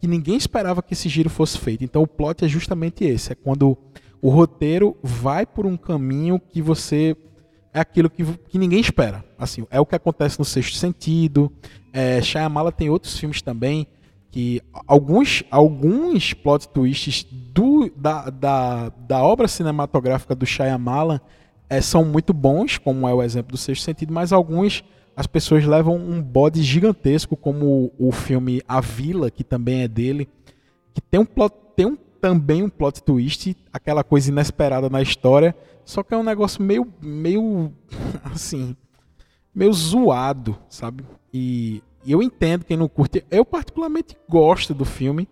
que 0.00 0.06
ninguém 0.06 0.36
esperava 0.36 0.80
que 0.80 0.94
esse 0.94 1.08
giro 1.08 1.28
fosse 1.28 1.58
feito. 1.58 1.82
Então 1.82 2.02
o 2.02 2.06
plot 2.06 2.44
é 2.44 2.48
justamente 2.48 3.04
esse, 3.04 3.32
é 3.32 3.34
quando 3.34 3.76
o 4.22 4.30
roteiro 4.30 4.96
vai 5.02 5.44
por 5.44 5.66
um 5.66 5.76
caminho 5.76 6.38
que 6.38 6.62
você 6.62 7.16
é 7.78 7.80
aquilo 7.80 8.10
que, 8.10 8.24
que 8.24 8.58
ninguém 8.58 8.80
espera. 8.80 9.24
Assim, 9.38 9.66
é 9.70 9.80
o 9.80 9.86
que 9.86 9.94
acontece 9.94 10.38
no 10.38 10.44
Sexto 10.44 10.76
Sentido. 10.76 11.50
É, 11.92 12.20
Shyamala 12.20 12.72
tem 12.72 12.90
outros 12.90 13.16
filmes 13.18 13.40
também 13.40 13.86
que 14.30 14.60
alguns 14.86 15.42
alguns 15.50 16.34
plot 16.34 16.68
twists 16.68 17.24
do, 17.24 17.90
da, 17.96 18.28
da, 18.28 18.88
da 18.90 19.22
obra 19.22 19.48
cinematográfica 19.48 20.34
do 20.34 20.44
Shyamala 20.44 21.22
é, 21.70 21.80
são 21.80 22.04
muito 22.04 22.34
bons, 22.34 22.78
como 22.78 23.08
é 23.08 23.14
o 23.14 23.22
exemplo 23.22 23.52
do 23.52 23.58
Sexto 23.58 23.84
Sentido, 23.84 24.12
mas 24.12 24.32
alguns 24.32 24.84
as 25.16 25.26
pessoas 25.26 25.64
levam 25.64 25.96
um 25.96 26.22
bode 26.22 26.62
gigantesco, 26.62 27.36
como 27.36 27.92
o, 27.98 28.08
o 28.08 28.12
filme 28.12 28.62
A 28.68 28.80
Vila, 28.80 29.30
que 29.30 29.42
também 29.42 29.82
é 29.82 29.88
dele, 29.88 30.28
que 30.94 31.00
tem 31.00 31.18
um 31.18 31.24
plot, 31.24 31.54
tem 31.74 31.86
um, 31.86 31.98
também 32.20 32.62
um 32.62 32.68
plot 32.68 33.02
twist, 33.02 33.56
aquela 33.72 34.04
coisa 34.04 34.30
inesperada 34.30 34.88
na 34.88 35.00
história, 35.02 35.54
só 35.84 36.02
que 36.02 36.14
é 36.14 36.16
um 36.16 36.22
negócio 36.22 36.62
meio, 36.62 36.86
meio 37.00 37.72
assim, 38.24 38.76
meio 39.54 39.72
zoado, 39.72 40.58
sabe? 40.68 41.04
E, 41.32 41.82
e 42.04 42.12
eu 42.12 42.22
entendo 42.22 42.64
quem 42.64 42.76
não 42.76 42.88
curte. 42.88 43.24
Eu 43.30 43.44
particularmente 43.44 44.16
gosto 44.28 44.74
do 44.74 44.84
filme. 44.84 45.28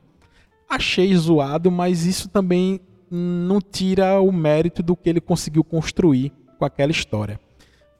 Achei 0.68 1.14
zoado, 1.14 1.70
mas 1.70 2.04
isso 2.06 2.28
também 2.28 2.80
não 3.10 3.60
tira 3.60 4.20
o 4.20 4.32
mérito 4.32 4.82
do 4.82 4.96
que 4.96 5.08
ele 5.08 5.20
conseguiu 5.20 5.62
construir 5.62 6.32
com 6.58 6.64
aquela 6.64 6.90
história. 6.90 7.38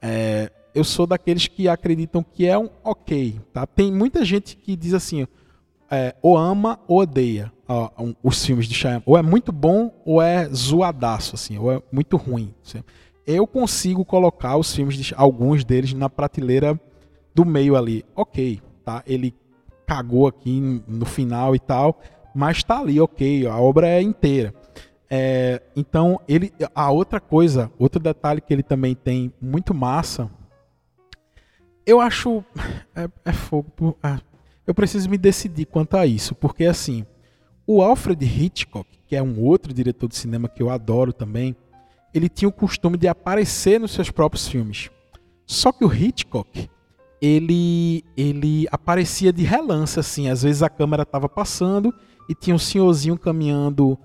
É, 0.01 0.51
eu 0.75 0.83
sou 0.83 1.07
daqueles 1.07 1.47
que 1.47 1.67
acreditam 1.67 2.23
que 2.23 2.45
é 2.45 2.57
um 2.57 2.69
ok, 2.83 3.39
tá? 3.53 3.65
Tem 3.65 3.91
muita 3.91 4.23
gente 4.25 4.55
que 4.57 4.75
diz 4.75 4.93
assim, 4.93 5.25
é, 5.89 6.15
ou 6.21 6.37
ama 6.37 6.79
ou 6.87 6.99
odeia 6.99 7.51
ó, 7.67 7.89
um, 7.99 8.13
os 8.23 8.45
filmes 8.45 8.67
de 8.67 8.73
Shyamalan. 8.73 9.03
Ou 9.05 9.17
é 9.17 9.21
muito 9.21 9.51
bom 9.51 9.91
ou 10.05 10.21
é 10.21 10.47
zoadaço, 10.49 11.35
assim, 11.35 11.57
ou 11.57 11.71
é 11.71 11.81
muito 11.91 12.17
ruim. 12.17 12.53
Assim. 12.65 12.83
Eu 13.25 13.45
consigo 13.45 14.05
colocar 14.05 14.57
os 14.57 14.73
filmes, 14.73 14.95
de, 14.95 15.13
alguns 15.15 15.65
deles, 15.65 15.93
na 15.93 16.09
prateleira 16.09 16.79
do 17.35 17.45
meio 17.45 17.75
ali. 17.75 18.05
Ok, 18.15 18.61
tá? 18.83 19.03
Ele 19.05 19.35
cagou 19.85 20.27
aqui 20.27 20.83
no 20.87 21.05
final 21.05 21.55
e 21.55 21.59
tal, 21.59 21.99
mas 22.33 22.63
tá 22.63 22.79
ali, 22.79 22.99
ok, 22.99 23.47
a 23.47 23.57
obra 23.57 23.87
é 23.87 24.01
inteira. 24.01 24.53
É, 25.09 25.61
então, 25.75 26.19
ele, 26.27 26.51
a 26.75 26.91
outra 26.91 27.19
coisa, 27.19 27.71
outro 27.79 27.99
detalhe 27.99 28.41
que 28.41 28.53
ele 28.53 28.63
também 28.63 28.93
tem 28.93 29.31
muito 29.41 29.73
massa, 29.73 30.29
eu 31.85 32.01
acho. 32.01 32.43
É, 32.93 33.07
é 33.23 33.31
fogo. 33.31 33.97
É, 34.03 34.19
eu 34.67 34.73
preciso 34.73 35.09
me 35.09 35.17
decidir 35.17 35.65
quanto 35.65 35.95
a 35.95 36.05
isso, 36.05 36.35
porque 36.35 36.65
assim, 36.65 37.05
o 37.65 37.81
Alfred 37.81 38.23
Hitchcock, 38.23 38.87
que 39.07 39.15
é 39.15 39.23
um 39.23 39.41
outro 39.41 39.73
diretor 39.73 40.09
de 40.09 40.17
cinema 40.17 40.49
que 40.49 40.61
eu 40.61 40.69
adoro 40.69 41.13
também, 41.13 41.55
ele 42.13 42.27
tinha 42.27 42.49
o 42.49 42.51
costume 42.51 42.97
de 42.97 43.07
aparecer 43.07 43.79
nos 43.79 43.91
seus 43.91 44.11
próprios 44.11 44.47
filmes. 44.47 44.89
Só 45.45 45.71
que 45.71 45.85
o 45.85 45.93
Hitchcock, 45.93 46.69
ele 47.21 48.03
ele 48.15 48.67
aparecia 48.69 49.31
de 49.31 49.43
relance 49.43 49.99
assim, 49.99 50.29
às 50.29 50.43
vezes 50.43 50.61
a 50.61 50.69
câmera 50.69 51.03
estava 51.03 51.29
passando 51.29 51.93
e 52.29 52.35
tinha 52.35 52.55
um 52.55 52.59
senhorzinho 52.59 53.17
caminhando 53.17 53.97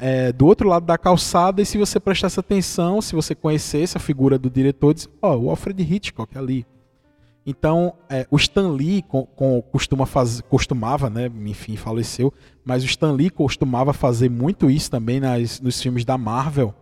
é, 0.00 0.32
do 0.32 0.46
outro 0.46 0.68
lado 0.68 0.86
da 0.86 0.98
calçada 0.98 1.62
e 1.62 1.66
se 1.66 1.78
você 1.78 2.00
prestasse 2.00 2.40
atenção, 2.40 3.00
se 3.00 3.14
você 3.14 3.34
conhecesse 3.34 3.96
a 3.96 4.00
figura 4.00 4.38
do 4.38 4.50
diretor, 4.50 4.94
diz, 4.94 5.08
ó, 5.22 5.34
oh, 5.34 5.44
o 5.44 5.50
Alfred 5.50 5.80
Hitchcock 5.82 6.36
ali. 6.36 6.66
Então, 7.50 7.94
é, 8.10 8.26
o 8.30 8.36
Stan 8.36 8.68
Lee 8.72 9.00
com, 9.00 9.24
com, 9.24 9.62
costuma 9.62 10.04
faz, 10.04 10.42
costumava, 10.42 11.08
né, 11.08 11.30
enfim, 11.46 11.76
faleceu, 11.76 12.30
mas 12.62 12.82
o 12.82 12.86
Stan 12.86 13.12
Lee 13.12 13.30
costumava 13.30 13.94
fazer 13.94 14.28
muito 14.28 14.70
isso 14.70 14.90
também 14.90 15.18
nas, 15.18 15.58
nos 15.58 15.80
filmes 15.80 16.04
da 16.04 16.18
Marvel. 16.18 16.74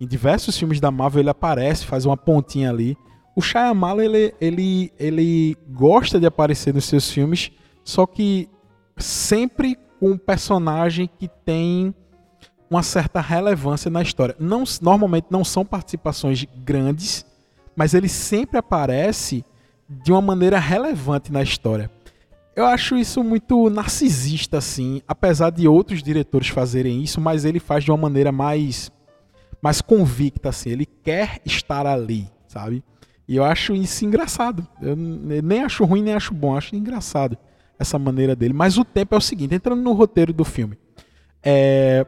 Em 0.00 0.06
diversos 0.06 0.56
filmes 0.56 0.80
da 0.80 0.90
Marvel 0.90 1.20
ele 1.20 1.28
aparece, 1.28 1.84
faz 1.84 2.06
uma 2.06 2.16
pontinha 2.16 2.70
ali. 2.70 2.96
O 3.36 3.42
Shyamalan, 3.42 4.02
ele, 4.02 4.34
ele, 4.40 4.92
ele 4.98 5.56
gosta 5.68 6.18
de 6.18 6.24
aparecer 6.24 6.72
nos 6.72 6.86
seus 6.86 7.10
filmes, 7.10 7.52
só 7.84 8.06
que 8.06 8.48
sempre 8.96 9.76
com 10.00 10.12
um 10.12 10.16
personagem 10.16 11.06
que 11.18 11.28
tem 11.44 11.94
uma 12.70 12.82
certa 12.82 13.20
relevância 13.20 13.90
na 13.90 14.00
história. 14.00 14.34
Não, 14.38 14.64
normalmente 14.80 15.26
não 15.28 15.44
são 15.44 15.66
participações 15.66 16.46
grandes, 16.64 17.26
mas 17.76 17.92
ele 17.92 18.08
sempre 18.08 18.56
aparece 18.56 19.44
de 19.88 20.12
uma 20.12 20.20
maneira 20.20 20.58
relevante 20.58 21.32
na 21.32 21.42
história. 21.42 21.90
Eu 22.54 22.66
acho 22.66 22.96
isso 22.96 23.22
muito 23.22 23.70
narcisista, 23.70 24.58
assim, 24.58 25.00
apesar 25.06 25.50
de 25.50 25.68
outros 25.68 26.02
diretores 26.02 26.48
fazerem 26.48 27.02
isso, 27.02 27.20
mas 27.20 27.44
ele 27.44 27.60
faz 27.60 27.84
de 27.84 27.90
uma 27.90 27.96
maneira 27.96 28.32
mais, 28.32 28.90
mais 29.62 29.80
convicta, 29.80 30.48
assim. 30.48 30.70
Ele 30.70 30.84
quer 30.84 31.40
estar 31.44 31.86
ali, 31.86 32.28
sabe? 32.48 32.82
E 33.28 33.36
eu 33.36 33.44
acho 33.44 33.74
isso 33.74 34.04
engraçado. 34.04 34.66
Eu 34.82 34.96
nem 34.96 35.62
acho 35.62 35.84
ruim, 35.84 36.02
nem 36.02 36.14
acho 36.14 36.34
bom. 36.34 36.56
Acho 36.56 36.74
engraçado 36.74 37.38
essa 37.78 37.98
maneira 37.98 38.34
dele. 38.34 38.54
Mas 38.54 38.76
o 38.76 38.84
tempo 38.84 39.14
é 39.14 39.18
o 39.18 39.20
seguinte: 39.20 39.54
entrando 39.54 39.82
no 39.82 39.92
roteiro 39.92 40.32
do 40.32 40.44
filme, 40.44 40.76
é, 41.42 42.04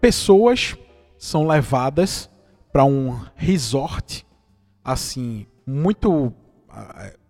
pessoas 0.00 0.76
são 1.16 1.46
levadas 1.46 2.28
para 2.70 2.84
um 2.84 3.18
resort, 3.36 4.26
assim, 4.84 5.46
muito 5.66 6.32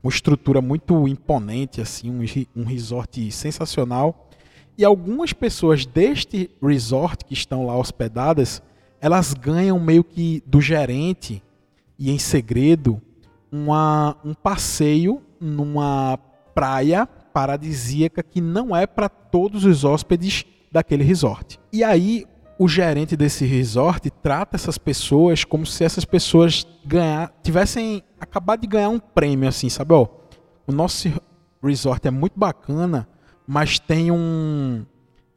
uma 0.04 0.11
estrutura 0.11 0.61
muito 0.61 1.08
imponente, 1.08 1.80
assim, 1.80 2.11
um, 2.11 2.20
um 2.54 2.64
resort 2.64 3.32
sensacional. 3.32 4.28
E 4.76 4.84
algumas 4.84 5.32
pessoas 5.32 5.87
deste 5.87 6.50
resort 6.62 7.25
que 7.25 7.32
estão 7.32 7.64
lá 7.64 7.75
hospedadas, 7.75 8.62
elas 9.00 9.32
ganham 9.32 9.80
meio 9.80 10.04
que 10.04 10.42
do 10.46 10.61
gerente 10.61 11.42
e 11.99 12.11
em 12.11 12.18
segredo 12.18 13.00
uma, 13.50 14.16
um 14.23 14.34
passeio 14.34 15.23
numa 15.40 16.18
praia 16.54 17.06
paradisíaca 17.06 18.23
que 18.23 18.42
não 18.42 18.76
é 18.76 18.87
para 18.87 19.08
todos 19.08 19.64
os 19.64 19.84
hóspedes 19.84 20.44
daquele 20.70 21.02
resort. 21.02 21.58
E 21.73 21.82
aí 21.82 22.26
o 22.58 22.68
gerente 22.68 23.16
desse 23.16 23.44
resort 23.44 24.11
trata 24.11 24.56
essas 24.56 24.78
pessoas 24.78 25.44
como 25.44 25.66
se 25.66 25.84
essas 25.84 26.04
pessoas 26.04 26.66
ganhar, 26.84 27.32
tivessem 27.42 28.02
acabado 28.18 28.61
de 28.61 28.66
ganhar 28.66 28.88
um 28.88 28.99
prêmio, 28.99 29.49
assim, 29.49 29.68
sabe? 29.68 29.92
Ó, 29.92 30.06
o 30.66 30.73
nosso 30.73 31.08
resort 31.62 32.06
é 32.06 32.11
muito 32.11 32.38
bacana, 32.38 33.08
mas 33.46 33.78
tem 33.78 34.11
um 34.11 34.84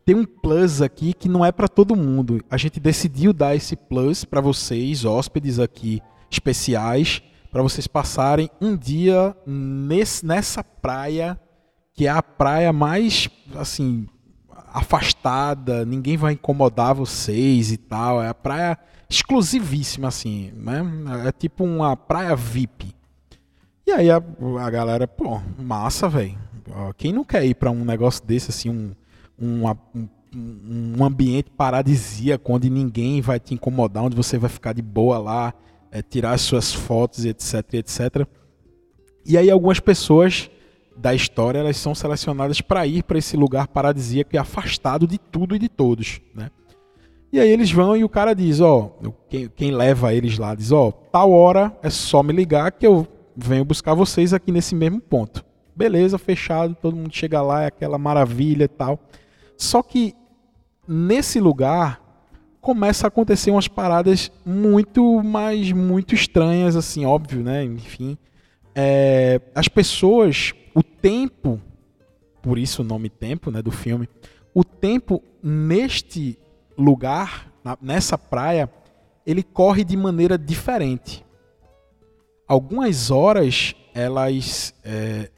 tem 0.05 0.15
um 0.15 0.23
plus 0.23 0.81
aqui 0.81 1.13
que 1.13 1.27
não 1.27 1.43
é 1.43 1.51
para 1.51 1.67
todo 1.67 1.93
mundo. 1.93 2.41
A 2.49 2.55
gente 2.55 2.79
decidiu 2.79 3.33
dar 3.33 3.55
esse 3.55 3.75
plus 3.75 4.23
para 4.23 4.39
vocês, 4.39 5.03
hóspedes 5.03 5.59
aqui 5.59 6.01
especiais, 6.31 7.21
para 7.51 7.61
vocês 7.61 7.87
passarem 7.87 8.49
um 8.61 8.77
dia 8.77 9.35
nesse, 9.45 10.25
nessa 10.25 10.63
praia 10.63 11.37
que 11.93 12.05
é 12.05 12.09
a 12.09 12.23
praia 12.23 12.71
mais 12.71 13.27
assim 13.55 14.07
afastada, 14.77 15.83
ninguém 15.85 16.17
vai 16.17 16.33
incomodar 16.33 16.93
vocês 16.93 17.71
e 17.71 17.77
tal. 17.77 18.21
É 18.21 18.29
a 18.29 18.33
praia 18.33 18.77
exclusivíssima, 19.09 20.07
assim, 20.07 20.51
né? 20.55 20.81
É 21.25 21.31
tipo 21.31 21.63
uma 21.63 21.95
praia 21.95 22.35
VIP. 22.35 22.93
E 23.85 23.91
aí 23.91 24.11
a, 24.11 24.21
a 24.61 24.69
galera, 24.69 25.07
pô, 25.07 25.39
massa, 25.57 26.07
velho. 26.07 26.37
Quem 26.97 27.13
não 27.13 27.23
quer 27.23 27.45
ir 27.45 27.55
para 27.55 27.71
um 27.71 27.85
negócio 27.85 28.23
desse, 28.25 28.51
assim, 28.51 28.69
um, 28.69 28.93
um, 29.39 30.07
um, 30.35 31.03
ambiente 31.03 31.49
paradisíaco, 31.49 32.53
onde 32.53 32.69
ninguém 32.69 33.21
vai 33.21 33.39
te 33.39 33.53
incomodar, 33.53 34.03
onde 34.03 34.15
você 34.15 34.37
vai 34.37 34.49
ficar 34.49 34.73
de 34.73 34.81
boa 34.81 35.17
lá, 35.17 35.53
é, 35.89 36.01
tirar 36.01 36.33
as 36.33 36.41
suas 36.41 36.73
fotos, 36.73 37.23
etc, 37.23 37.73
etc. 37.75 38.27
E 39.25 39.37
aí 39.37 39.49
algumas 39.49 39.79
pessoas 39.79 40.49
da 40.97 41.13
história, 41.13 41.59
elas 41.59 41.77
são 41.77 41.93
selecionadas 41.93 42.59
para 42.59 42.85
ir 42.87 43.03
para 43.03 43.17
esse 43.17 43.37
lugar 43.37 43.67
paradisíaco 43.67 44.31
e 44.33 44.37
afastado 44.37 45.07
de 45.07 45.17
tudo 45.17 45.55
e 45.55 45.59
de 45.59 45.69
todos, 45.69 46.19
né? 46.33 46.49
E 47.31 47.39
aí 47.39 47.49
eles 47.49 47.71
vão 47.71 47.95
e 47.95 48.03
o 48.03 48.09
cara 48.09 48.33
diz, 48.33 48.61
ó, 48.61 48.97
quem, 49.29 49.49
quem 49.49 49.71
leva 49.71 50.13
eles 50.13 50.37
lá 50.37 50.55
diz, 50.55 50.71
ó, 50.71 50.91
tal 50.91 51.31
hora 51.31 51.77
é 51.83 51.89
só 51.89 52.23
me 52.23 52.31
ligar 52.31 52.71
que 52.71 52.87
eu 52.87 53.05
venho 53.35 53.65
buscar 53.65 53.93
vocês 53.93 54.33
aqui 54.33 54.51
nesse 54.51 54.73
mesmo 54.73 54.99
ponto. 54.99 55.45
Beleza, 55.75 56.17
fechado, 56.17 56.75
todo 56.81 56.95
mundo 56.95 57.13
chega 57.13 57.41
lá, 57.41 57.63
é 57.63 57.67
aquela 57.67 57.97
maravilha 57.97 58.63
e 58.63 58.67
tal. 58.67 58.99
Só 59.57 59.83
que 59.83 60.15
nesse 60.87 61.39
lugar 61.39 62.01
começa 62.61 63.05
a 63.05 63.09
acontecer 63.09 63.51
umas 63.51 63.67
paradas 63.67 64.31
muito, 64.45 65.21
mas 65.21 65.71
muito 65.71 66.15
estranhas, 66.15 66.75
assim, 66.75 67.05
óbvio, 67.05 67.43
né? 67.43 67.63
Enfim, 67.63 68.17
é, 68.73 69.41
as 69.53 69.67
pessoas, 69.67 70.53
o 70.77 70.83
tempo, 70.83 71.59
por 72.39 72.59
isso 72.59 72.83
o 72.83 72.85
nome 72.85 73.09
tempo, 73.09 73.49
né, 73.49 73.63
do 73.63 73.71
filme, 73.71 74.07
o 74.53 74.63
tempo 74.63 75.23
neste 75.41 76.37
lugar, 76.77 77.51
nessa 77.81 78.15
praia, 78.15 78.71
ele 79.25 79.41
corre 79.41 79.83
de 79.83 79.97
maneira 79.97 80.37
diferente. 80.37 81.25
Algumas 82.47 83.09
horas, 83.09 83.73
elas, 83.91 84.71
é, 84.83 85.31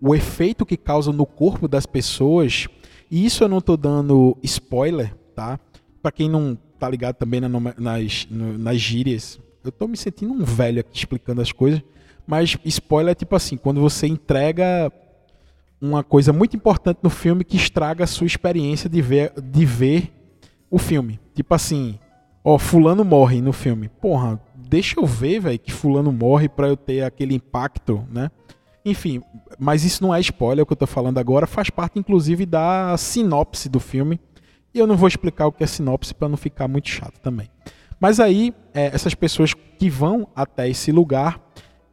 o 0.00 0.14
efeito 0.14 0.64
que 0.64 0.76
causa 0.76 1.12
no 1.12 1.26
corpo 1.26 1.66
das 1.66 1.86
pessoas, 1.86 2.68
e 3.10 3.26
isso 3.26 3.42
eu 3.42 3.48
não 3.48 3.58
estou 3.58 3.76
dando 3.76 4.38
spoiler, 4.44 5.12
tá? 5.34 5.58
Para 6.00 6.12
quem 6.12 6.28
não 6.28 6.56
tá 6.78 6.88
ligado 6.88 7.16
também 7.16 7.40
na, 7.40 7.48
nas, 7.48 8.28
nas 8.30 8.80
gírias, 8.80 9.40
eu 9.64 9.70
estou 9.70 9.88
me 9.88 9.96
sentindo 9.96 10.32
um 10.32 10.44
velho 10.44 10.78
aqui 10.78 10.96
explicando 10.96 11.42
as 11.42 11.50
coisas, 11.50 11.82
mas 12.26 12.56
spoiler 12.64 13.12
é 13.12 13.14
tipo 13.14 13.36
assim, 13.36 13.56
quando 13.56 13.80
você 13.80 14.06
entrega 14.06 14.92
uma 15.80 16.02
coisa 16.02 16.32
muito 16.32 16.56
importante 16.56 17.00
no 17.02 17.10
filme 17.10 17.44
que 17.44 17.56
estraga 17.56 18.04
a 18.04 18.06
sua 18.06 18.26
experiência 18.26 18.88
de 18.88 19.02
ver, 19.02 19.32
de 19.40 19.66
ver 19.66 20.12
o 20.70 20.78
filme. 20.78 21.20
Tipo 21.34 21.54
assim, 21.54 21.98
ó, 22.42 22.58
fulano 22.58 23.04
morre 23.04 23.40
no 23.42 23.52
filme. 23.52 23.88
Porra, 23.88 24.40
deixa 24.56 24.98
eu 24.98 25.06
ver, 25.06 25.40
velho, 25.40 25.58
que 25.58 25.70
fulano 25.70 26.10
morre 26.10 26.48
para 26.48 26.68
eu 26.68 26.76
ter 26.76 27.02
aquele 27.02 27.34
impacto, 27.34 28.04
né? 28.10 28.30
Enfim, 28.84 29.22
mas 29.58 29.84
isso 29.84 30.02
não 30.02 30.14
é 30.14 30.20
spoiler, 30.20 30.62
o 30.62 30.66
que 30.66 30.72
eu 30.72 30.76
tô 30.76 30.86
falando 30.86 31.18
agora 31.18 31.46
faz 31.46 31.70
parte 31.70 31.98
inclusive 31.98 32.44
da 32.44 32.96
sinopse 32.96 33.68
do 33.68 33.80
filme. 33.80 34.20
E 34.74 34.78
eu 34.78 34.86
não 34.86 34.96
vou 34.96 35.06
explicar 35.06 35.46
o 35.46 35.52
que 35.52 35.62
é 35.62 35.66
sinopse 35.66 36.12
para 36.14 36.28
não 36.28 36.36
ficar 36.36 36.66
muito 36.66 36.88
chato 36.88 37.18
também. 37.20 37.48
Mas 38.00 38.18
aí, 38.18 38.52
é, 38.74 38.86
essas 38.86 39.14
pessoas 39.14 39.54
que 39.54 39.88
vão 39.88 40.28
até 40.34 40.68
esse 40.68 40.90
lugar, 40.90 41.40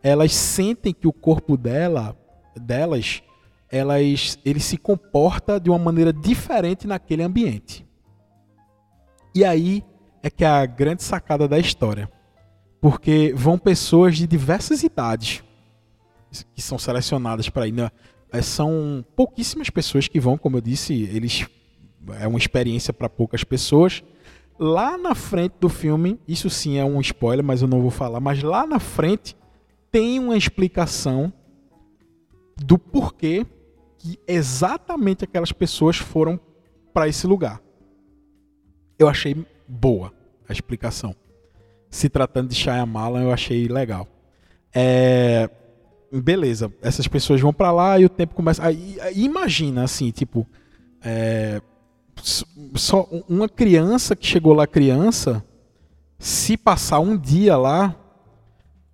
elas 0.03 0.34
sentem 0.34 0.93
que 0.93 1.08
o 1.08 1.13
corpo 1.13 1.55
dela, 1.55 2.17
delas, 2.55 3.22
elas, 3.70 4.38
ele 4.43 4.60
se 4.60 4.77
comporta 4.77 5.60
de 5.60 5.70
uma 5.70 5.79
maneira 5.79 6.12
diferente 6.12 6.88
naquele 6.88 7.24
ambiente. 7.24 7.86
E 9.34 9.46
aí 9.46 9.84
é 10.22 10.29
que 10.29 10.43
é 10.43 10.48
a 10.48 10.65
grande 10.65 11.03
sacada 11.03 11.48
da 11.48 11.58
história. 11.58 12.10
Porque 12.79 13.31
vão 13.36 13.58
pessoas 13.58 14.17
de 14.17 14.25
diversas 14.25 14.84
idades 14.84 15.43
que 16.53 16.62
são 16.62 16.77
selecionadas 16.79 17.48
para 17.50 17.67
ir. 17.67 17.72
Né? 17.72 17.89
São 18.41 19.05
pouquíssimas 19.15 19.70
pessoas 19.70 20.08
que 20.08 20.20
vão, 20.20 20.38
como 20.38 20.58
eu 20.58 20.62
disse, 20.62 20.93
eles 20.93 21.48
é 22.20 22.27
uma 22.27 22.39
experiência 22.39 22.91
para 22.91 23.08
poucas 23.08 23.43
pessoas. 23.43 24.03
Lá 24.58 24.98
na 24.98 25.15
frente 25.15 25.53
do 25.60 25.70
filme, 25.70 26.20
isso 26.27 26.50
sim 26.50 26.77
é 26.77 26.86
um 26.86 27.00
spoiler, 27.01 27.43
mas 27.43 27.62
eu 27.62 27.67
não 27.67 27.81
vou 27.81 27.91
falar, 27.91 28.20
mas 28.20 28.41
lá 28.43 28.65
na 28.65 28.79
frente 28.79 29.36
tem 29.91 30.19
uma 30.19 30.38
explicação 30.38 31.31
do 32.57 32.77
porquê 32.77 33.45
que 33.98 34.17
exatamente 34.27 35.24
aquelas 35.24 35.51
pessoas 35.51 35.98
foram 35.98 36.39
para 36.93 37.07
esse 37.07 37.27
lugar. 37.27 37.62
Eu 38.98 39.07
achei 39.07 39.36
boa 39.67 40.13
a 40.48 40.51
explicação. 40.51 41.15
Se 41.89 42.07
tratando 42.10 42.50
de 42.50 42.55
Shyamalan, 42.55 43.24
eu 43.24 43.31
achei 43.31 43.67
legal. 43.67 44.07
É... 44.74 45.50
Beleza, 46.12 46.71
essas 46.81 47.07
pessoas 47.07 47.39
vão 47.39 47.53
para 47.53 47.71
lá 47.71 48.00
e 48.00 48.05
o 48.05 48.10
tempo 48.10 48.33
começa. 48.33 48.65
Aí, 48.65 48.98
imagina 49.15 49.83
assim, 49.83 50.12
tipo, 50.12 50.48
é... 51.03 51.62
só 52.75 53.07
uma 53.29 53.48
criança 53.48 54.16
que 54.16 54.25
chegou 54.25 54.53
lá 54.53 54.68
criança, 54.68 55.44
se 56.20 56.57
passar 56.57 57.00
um 57.00 57.18
dia 57.18 57.55
lá, 57.57 58.00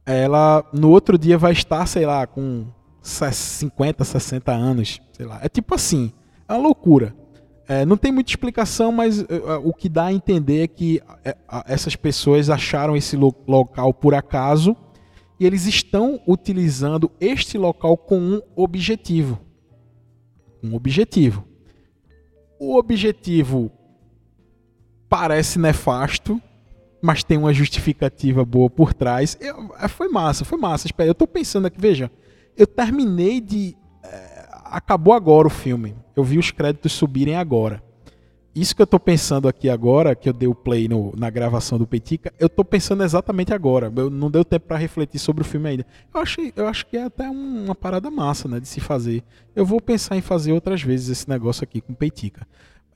ela 0.08 0.64
no 0.72 0.90
outro 0.90 1.18
dia 1.18 1.38
vai 1.38 1.52
estar, 1.52 1.86
sei 1.86 2.06
lá, 2.06 2.26
com 2.26 2.66
50, 3.02 4.04
60 4.06 4.52
anos, 4.52 5.02
sei 5.12 5.26
lá. 5.26 5.40
É 5.44 5.50
tipo 5.50 5.76
assim, 5.76 6.14
é 6.48 6.54
uma 6.54 6.62
loucura. 6.62 7.14
É, 7.68 7.86
não 7.86 7.98
tem 7.98 8.14
muita 8.14 8.32
explicação, 8.32 8.94
mas 8.94 9.20
uh, 9.20 9.26
o 9.66 9.74
que 9.74 9.90
dá 9.90 10.06
a 10.06 10.14
entender 10.14 10.64
é 10.64 10.68
que 10.68 11.02
uh, 11.06 11.64
essas 11.66 11.98
pessoas 11.98 12.50
acharam 12.50 12.96
esse 12.96 13.18
lo 13.18 13.36
local 13.46 13.94
por 13.94 14.16
acaso 14.16 14.76
e 15.38 15.46
eles 15.46 15.66
estão 15.66 16.22
utilizando 16.26 17.12
este 17.20 17.58
local 17.58 17.98
com 17.98 18.18
um 18.18 18.42
objetivo. 18.56 19.42
Um 20.64 20.74
objetivo. 20.76 21.46
O 22.58 22.78
objetivo 22.78 23.70
parece 25.10 25.60
nefasto, 25.60 26.42
mas 27.02 27.24
tem 27.24 27.38
uma 27.38 27.54
justificativa 27.54 28.44
boa 28.44 28.70
por 28.70 28.94
trás. 28.94 29.38
Eu, 29.40 29.74
é, 29.80 29.88
foi 29.88 30.08
massa, 30.08 30.46
foi 30.46 30.58
massa. 30.58 30.88
Espera, 30.88 31.10
eu 31.10 31.16
tô 31.16 31.28
pensando 31.28 31.68
aqui, 31.68 31.80
veja, 31.80 32.12
eu 32.56 32.66
terminei 32.66 33.40
de. 33.40 33.76
É, 34.04 34.48
acabou 34.66 35.14
agora 35.14 35.48
o 35.48 35.52
filme. 35.52 35.96
Eu 36.16 36.24
vi 36.24 36.38
os 36.38 36.52
créditos 36.52 36.94
subirem 36.94 37.36
agora. 37.36 37.84
Isso 38.60 38.76
que 38.76 38.82
eu 38.82 38.88
tô 38.88 39.00
pensando 39.00 39.48
aqui 39.48 39.70
agora, 39.70 40.16
que 40.16 40.28
eu 40.28 40.34
dei 40.34 40.48
o 40.48 40.56
play 40.56 40.88
no, 40.88 41.14
na 41.16 41.30
gravação 41.30 41.78
do 41.78 41.86
Petica, 41.86 42.34
eu 42.40 42.50
tô 42.50 42.66
pensando 42.66 43.04
exatamente 43.04 43.54
agora. 43.54 43.94
Eu, 43.96 44.10
não 44.10 44.32
deu 44.32 44.44
tempo 44.44 44.66
para 44.66 44.78
refletir 44.78 45.20
sobre 45.20 45.44
o 45.44 45.46
filme 45.46 45.70
ainda. 45.70 45.86
Eu, 46.12 46.20
achei, 46.20 46.52
eu 46.56 46.68
acho 46.68 46.88
que 46.88 46.98
é 46.98 47.04
até 47.04 47.30
uma 47.30 47.76
parada 47.76 48.10
massa, 48.10 48.48
né, 48.48 48.60
de 48.60 48.68
se 48.68 48.80
fazer. 48.80 49.24
Eu 49.56 49.64
vou 49.64 49.80
pensar 49.80 50.18
em 50.18 50.22
fazer 50.22 50.54
outras 50.54 50.82
vezes 50.82 51.10
esse 51.10 51.30
negócio 51.30 51.64
aqui 51.64 51.82
com 51.82 51.94
Petica. 51.94 52.48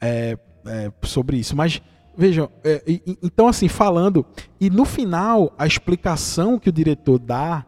É, 0.02 0.36
é, 0.66 0.92
sobre 1.04 1.38
isso. 1.38 1.56
Mas 1.56 1.80
Vejam, 2.15 2.50
é, 2.63 2.84
e, 2.86 3.17
então 3.24 3.47
assim, 3.47 3.67
falando, 3.67 4.26
e 4.60 4.69
no 4.69 4.86
final, 4.86 5.54
a 5.58 5.65
explicação 5.65 6.60
que 6.60 6.69
o 6.69 6.74
diretor 6.74 7.17
dá 7.17 7.65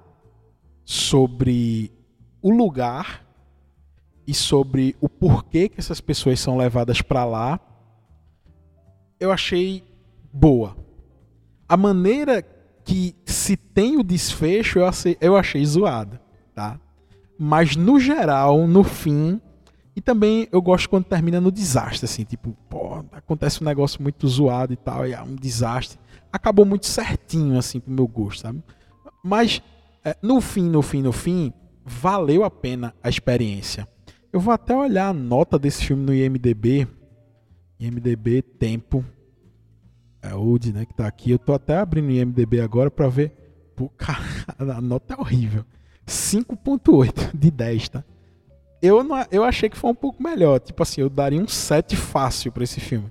sobre 0.84 1.92
o 2.42 2.50
lugar 2.50 3.26
e 4.28 4.34
sobre 4.34 4.96
o 5.00 5.08
porquê 5.08 5.70
que 5.70 5.80
essas 5.80 6.02
pessoas 6.02 6.40
são 6.40 6.58
levadas 6.58 7.02
para 7.02 7.24
lá, 7.26 7.60
eu 9.20 9.32
achei 9.32 9.84
boa. 10.32 10.76
A 11.68 11.78
maneira 11.78 12.42
que 12.84 13.16
se 13.26 13.56
tem 13.56 13.98
o 13.98 14.04
desfecho, 14.04 14.80
eu 14.80 14.86
achei, 14.86 15.18
eu 15.22 15.38
achei 15.38 15.66
zoada, 15.66 16.22
tá? 16.54 16.80
Mas 17.40 17.76
no 17.76 18.00
geral, 18.00 18.68
no 18.68 18.84
fim, 18.84 19.42
e 19.96 20.02
também 20.02 20.48
eu 20.52 20.62
gosto 20.62 20.90
quando 20.90 21.06
termina 21.06 21.40
no 21.40 21.52
desastre, 21.52 22.06
assim, 22.06 22.24
tipo, 22.24 22.56
pô, 22.70 23.04
acontece 23.12 23.62
um 23.62 23.66
negócio 23.66 24.02
muito 24.02 24.28
zoado 24.28 24.74
e 24.74 24.76
tal, 24.76 25.08
e 25.08 25.14
é 25.14 25.22
um 25.22 25.36
desastre. 25.36 26.00
Acabou 26.32 26.66
muito 26.66 26.88
certinho, 26.88 27.58
assim, 27.58 27.80
pro 27.80 27.94
meu 27.94 28.08
gosto, 28.08 28.42
sabe? 28.42 28.64
Mas, 29.24 29.62
é, 30.04 30.18
no 30.22 30.42
fim, 30.42 30.68
no 30.68 30.82
fim, 30.82 31.02
no 31.02 31.12
fim, 31.12 31.54
valeu 31.86 32.44
a 32.44 32.50
pena 32.50 32.94
a 33.04 33.10
experiência. 33.10 33.88
Eu 34.32 34.40
vou 34.40 34.52
até 34.52 34.76
olhar 34.76 35.10
a 35.10 35.14
nota 35.14 35.60
desse 35.60 35.86
filme 35.86 36.04
no 36.04 36.14
IMDB. 36.14 36.88
IMDB 37.80 38.42
Tempo. 38.42 39.06
É 40.24 40.34
Old, 40.34 40.74
né, 40.74 40.86
que 40.86 40.94
tá 40.94 41.06
aqui. 41.06 41.30
Eu 41.30 41.38
tô 41.38 41.54
até 41.54 41.78
abrindo 41.78 42.08
o 42.08 42.12
IMDB 42.12 42.62
agora 42.62 42.90
para 42.90 43.08
ver. 43.08 43.32
Pô, 43.76 43.90
cara, 43.96 44.24
a 44.58 44.82
nota 44.82 45.14
é 45.14 45.20
horrível. 45.20 45.64
5.8 46.08 47.38
de 47.38 47.52
10, 47.52 47.90
tá? 47.90 48.04
Eu, 48.84 49.04
não, 49.04 49.26
eu 49.32 49.44
achei 49.46 49.70
que 49.70 49.78
foi 49.78 49.90
um 49.90 49.96
pouco 49.96 50.22
melhor. 50.22 50.60
Tipo 50.60 50.84
assim, 50.84 51.02
eu 51.02 51.10
daria 51.10 51.42
um 51.42 51.48
7 51.48 51.96
fácil 51.96 52.52
para 52.52 52.64
esse 52.64 52.82
filme. 52.82 53.10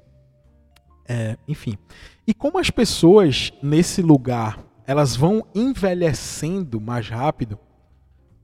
É, 1.09 1.37
enfim. 1.49 1.79
E 2.27 2.35
como 2.35 2.59
as 2.59 2.71
pessoas 2.71 3.53
nesse 3.63 4.03
lugar 4.03 4.59
elas 4.87 5.17
vão 5.17 5.47
envelhecendo 5.55 6.81
mais 6.81 7.09
rápido, 7.09 7.59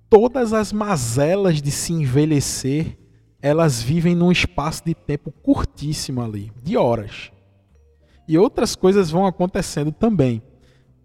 todas 0.08 0.52
as 0.52 0.72
mazelas 0.72 1.60
de 1.60 1.70
se 1.70 1.92
envelhecer 1.92 2.96
elas 3.40 3.82
vivem 3.82 4.14
num 4.14 4.32
espaço 4.32 4.84
de 4.84 4.94
tempo 4.94 5.30
curtíssimo 5.30 6.22
ali, 6.22 6.50
de 6.62 6.76
horas. 6.76 7.30
E 8.26 8.36
outras 8.36 8.74
coisas 8.74 9.10
vão 9.10 9.26
acontecendo 9.26 9.92
também. 9.92 10.42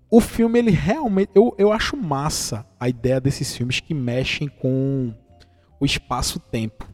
O 0.10 0.20
filme, 0.20 0.60
ele 0.60 0.72
realmente. 0.72 1.32
Eu, 1.34 1.56
eu 1.58 1.72
acho 1.72 1.96
massa 1.96 2.66
a 2.80 2.90
ideia 2.90 3.22
desses 3.22 3.56
filmes 3.56 3.80
que 3.80 3.94
mexem 3.94 4.48
com 4.48 5.14
o 5.84 5.86
espaço-tempo. 5.86 6.88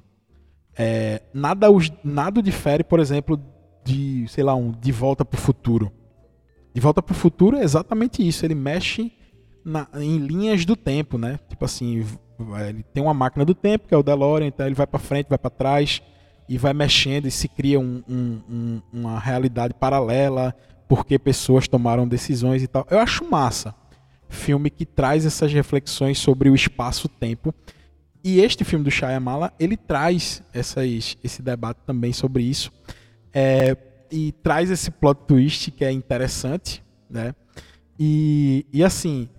É, 0.75 1.21
nada, 1.31 1.67
nada 2.03 2.41
difere, 2.41 2.83
por 2.83 2.99
exemplo, 2.99 3.39
de, 3.85 4.25
sei 4.27 4.43
lá, 4.43 4.55
um 4.55 4.71
De 4.71 4.91
Volta 4.91 5.23
para 5.23 5.37
o 5.37 5.41
Futuro. 5.41 5.91
De 6.73 6.81
Volta 6.81 7.01
para 7.01 7.13
o 7.13 7.15
Futuro 7.15 7.57
é 7.57 7.63
exatamente 7.63 8.27
isso. 8.27 8.43
Ele 8.43 8.55
mexe 8.55 9.11
na, 9.63 9.87
em 9.93 10.17
linhas 10.17 10.65
do 10.65 10.75
tempo, 10.75 11.19
né? 11.19 11.39
Tipo 11.47 11.65
assim, 11.65 12.03
ele 12.67 12.83
tem 12.91 13.03
uma 13.03 13.13
máquina 13.13 13.45
do 13.45 13.53
tempo, 13.53 13.87
que 13.87 13.93
é 13.93 13.97
o 13.97 14.01
DeLorean, 14.01 14.47
então 14.47 14.65
ele 14.65 14.75
vai 14.75 14.87
para 14.87 14.99
frente, 14.99 15.27
vai 15.29 15.37
para 15.37 15.51
trás 15.51 16.01
e 16.47 16.57
vai 16.57 16.73
mexendo 16.73 17.27
e 17.27 17.31
se 17.31 17.47
cria 17.47 17.79
um, 17.79 18.01
um, 18.09 18.41
um, 18.49 18.81
uma 18.91 19.19
realidade 19.19 19.75
paralela 19.75 20.55
porque 20.87 21.19
pessoas 21.19 21.67
tomaram 21.67 22.07
decisões 22.07 22.63
e 22.63 22.67
tal. 22.67 22.87
Eu 22.89 22.97
acho 22.97 23.29
massa. 23.29 23.75
filme 24.27 24.71
que 24.71 24.85
traz 24.85 25.25
essas 25.27 25.53
reflexões 25.53 26.17
sobre 26.17 26.49
o 26.49 26.55
espaço-tempo. 26.55 27.53
E 28.23 28.39
este 28.39 28.63
filme 28.63 28.83
do 28.83 28.91
Shyamala, 28.91 29.53
ele 29.59 29.77
traz 29.77 30.43
essas, 30.53 31.17
esse 31.23 31.41
debate 31.41 31.79
também 31.85 32.11
sobre 32.11 32.43
isso. 32.43 32.71
É, 33.33 33.77
e 34.11 34.31
traz 34.31 34.69
esse 34.69 34.91
plot 34.91 35.21
twist 35.27 35.71
que 35.71 35.85
é 35.85 35.91
interessante, 35.91 36.83
né? 37.09 37.33
E, 37.97 38.65
e 38.71 38.83
assim, 38.83 39.29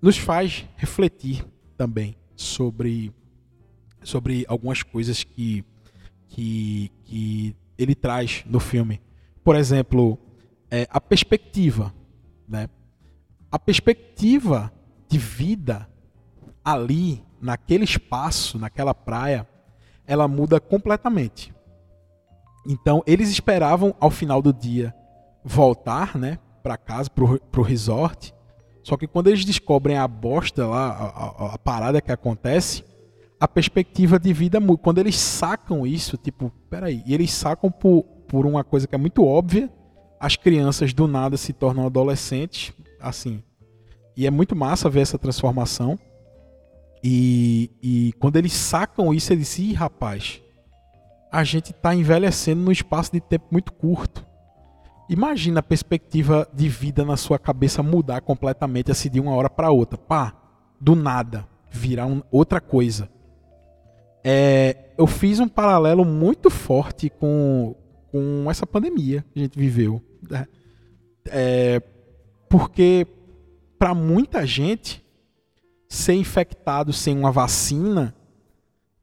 nos 0.00 0.16
faz 0.16 0.64
refletir 0.76 1.44
também 1.76 2.16
sobre, 2.36 3.12
sobre 4.02 4.44
algumas 4.48 4.82
coisas 4.82 5.24
que, 5.24 5.64
que, 6.28 6.90
que 7.04 7.56
ele 7.76 7.94
traz 7.94 8.44
no 8.46 8.60
filme. 8.60 9.00
Por 9.42 9.56
exemplo, 9.56 10.18
é, 10.70 10.86
a 10.90 11.00
perspectiva. 11.00 11.94
Né? 12.48 12.68
A 13.50 13.58
perspectiva 13.58 14.72
de 15.08 15.18
vida 15.18 15.88
ali, 16.64 17.22
naquele 17.44 17.84
espaço, 17.84 18.58
naquela 18.58 18.94
praia, 18.94 19.46
ela 20.06 20.26
muda 20.26 20.58
completamente. 20.58 21.54
Então, 22.66 23.02
eles 23.06 23.28
esperavam 23.28 23.94
ao 24.00 24.10
final 24.10 24.40
do 24.40 24.50
dia 24.50 24.94
voltar 25.44 26.16
né, 26.16 26.38
para 26.62 26.78
casa, 26.78 27.10
para 27.10 27.60
o 27.60 27.62
resort. 27.62 28.34
Só 28.82 28.96
que 28.96 29.06
quando 29.06 29.26
eles 29.26 29.44
descobrem 29.44 29.98
a 29.98 30.08
bosta 30.08 30.66
lá, 30.66 30.88
a, 30.88 31.04
a, 31.04 31.54
a 31.54 31.58
parada 31.58 32.00
que 32.00 32.10
acontece, 32.10 32.82
a 33.38 33.46
perspectiva 33.46 34.18
de 34.18 34.32
vida 34.32 34.58
muda. 34.58 34.80
Quando 34.82 34.98
eles 34.98 35.18
sacam 35.18 35.86
isso, 35.86 36.16
tipo, 36.16 36.50
peraí, 36.70 37.02
e 37.04 37.12
eles 37.12 37.30
sacam 37.30 37.70
por, 37.70 38.04
por 38.26 38.46
uma 38.46 38.64
coisa 38.64 38.86
que 38.86 38.94
é 38.94 38.98
muito 38.98 39.22
óbvia, 39.22 39.70
as 40.18 40.34
crianças 40.34 40.94
do 40.94 41.06
nada 41.06 41.36
se 41.36 41.52
tornam 41.52 41.84
adolescentes, 41.84 42.72
assim. 42.98 43.42
E 44.16 44.26
é 44.26 44.30
muito 44.30 44.56
massa 44.56 44.88
ver 44.88 45.00
essa 45.00 45.18
transformação. 45.18 45.98
E, 47.06 47.70
e 47.82 48.12
quando 48.14 48.36
eles 48.36 48.54
sacam 48.54 49.12
isso, 49.12 49.30
eles 49.30 49.48
dizem, 49.48 49.66
Ih, 49.66 49.74
rapaz, 49.74 50.40
a 51.30 51.44
gente 51.44 51.70
está 51.70 51.94
envelhecendo 51.94 52.62
num 52.62 52.72
espaço 52.72 53.12
de 53.12 53.20
tempo 53.20 53.44
muito 53.50 53.70
curto. 53.74 54.24
Imagina 55.10 55.60
a 55.60 55.62
perspectiva 55.62 56.48
de 56.54 56.66
vida 56.66 57.04
na 57.04 57.18
sua 57.18 57.38
cabeça 57.38 57.82
mudar 57.82 58.22
completamente 58.22 58.90
assim 58.90 59.10
de 59.10 59.20
uma 59.20 59.34
hora 59.34 59.50
para 59.50 59.70
outra. 59.70 59.98
Pá, 59.98 60.34
do 60.80 60.96
nada, 60.96 61.46
virar 61.70 62.06
um, 62.06 62.22
outra 62.30 62.58
coisa. 62.58 63.06
É, 64.24 64.86
eu 64.96 65.06
fiz 65.06 65.38
um 65.40 65.48
paralelo 65.48 66.06
muito 66.06 66.48
forte 66.48 67.10
com, 67.10 67.74
com 68.10 68.50
essa 68.50 68.66
pandemia 68.66 69.22
que 69.30 69.40
a 69.40 69.42
gente 69.42 69.58
viveu. 69.58 70.00
Né? 70.30 70.46
É, 71.26 71.82
porque 72.48 73.06
para 73.78 73.94
muita 73.94 74.46
gente 74.46 75.03
ser 75.94 76.14
infectado 76.14 76.92
sem 76.92 77.16
uma 77.16 77.32
vacina 77.32 78.14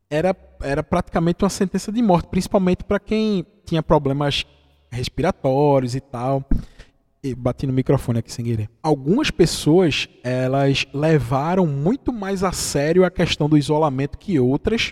era, 0.09 0.35
era 0.61 0.83
praticamente 0.83 1.43
uma 1.43 1.49
sentença 1.49 1.91
de 1.91 2.01
morte, 2.01 2.27
principalmente 2.27 2.83
para 2.83 2.99
quem 2.99 3.45
tinha 3.65 3.81
problemas 3.81 4.45
respiratórios 4.91 5.95
e 5.95 6.01
tal. 6.01 6.43
E 7.23 7.35
bati 7.35 7.67
no 7.67 7.73
microfone 7.73 8.19
aqui 8.19 8.31
sem 8.31 8.43
querer. 8.43 8.69
Algumas 8.81 9.29
pessoas, 9.29 10.09
elas 10.23 10.85
levaram 10.91 11.67
muito 11.67 12.11
mais 12.11 12.43
a 12.43 12.51
sério 12.51 13.05
a 13.05 13.11
questão 13.11 13.47
do 13.47 13.57
isolamento 13.57 14.17
que 14.17 14.39
outras, 14.39 14.91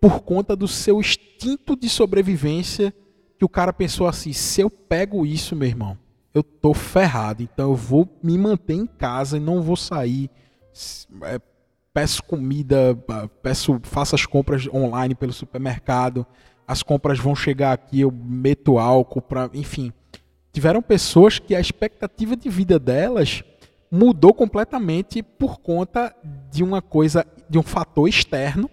por 0.00 0.20
conta 0.20 0.54
do 0.54 0.68
seu 0.68 1.00
instinto 1.00 1.74
de 1.74 1.88
sobrevivência, 1.88 2.94
que 3.38 3.44
o 3.44 3.48
cara 3.48 3.72
pensou 3.72 4.06
assim, 4.06 4.32
se 4.32 4.60
eu 4.60 4.68
pego 4.68 5.24
isso, 5.24 5.56
meu 5.56 5.66
irmão, 5.66 5.98
eu 6.34 6.42
tô 6.42 6.74
ferrado, 6.74 7.42
então 7.42 7.70
eu 7.70 7.76
vou 7.76 8.08
me 8.22 8.36
manter 8.36 8.74
em 8.74 8.86
casa 8.86 9.38
e 9.38 9.40
não 9.40 9.62
vou 9.62 9.76
sair. 9.76 10.30
É, 11.22 11.40
peço 11.92 12.22
comida, 12.22 12.96
peço, 13.42 13.78
faço 13.82 14.14
as 14.14 14.24
compras 14.26 14.66
online 14.68 15.14
pelo 15.14 15.32
supermercado, 15.32 16.26
as 16.66 16.82
compras 16.82 17.18
vão 17.18 17.34
chegar 17.34 17.72
aqui, 17.72 18.00
eu 18.00 18.10
meto 18.10 18.78
álcool 18.78 19.20
para, 19.20 19.50
enfim. 19.52 19.92
Tiveram 20.52 20.82
pessoas 20.82 21.38
que 21.38 21.54
a 21.54 21.60
expectativa 21.60 22.36
de 22.36 22.48
vida 22.48 22.78
delas 22.78 23.42
mudou 23.90 24.32
completamente 24.32 25.22
por 25.22 25.60
conta 25.60 26.14
de 26.50 26.62
uma 26.62 26.80
coisa, 26.80 27.26
de 27.48 27.58
um 27.58 27.62
fator 27.62 28.08
externo 28.08 28.70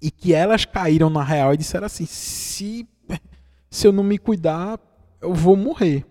e 0.00 0.10
que 0.10 0.32
elas 0.32 0.64
caíram 0.64 1.10
na 1.10 1.22
real 1.22 1.52
e 1.52 1.56
disseram 1.56 1.86
assim: 1.86 2.06
se, 2.06 2.88
se 3.68 3.86
eu 3.86 3.92
não 3.92 4.04
me 4.04 4.18
cuidar, 4.18 4.78
eu 5.20 5.34
vou 5.34 5.56
morrer. 5.56 6.04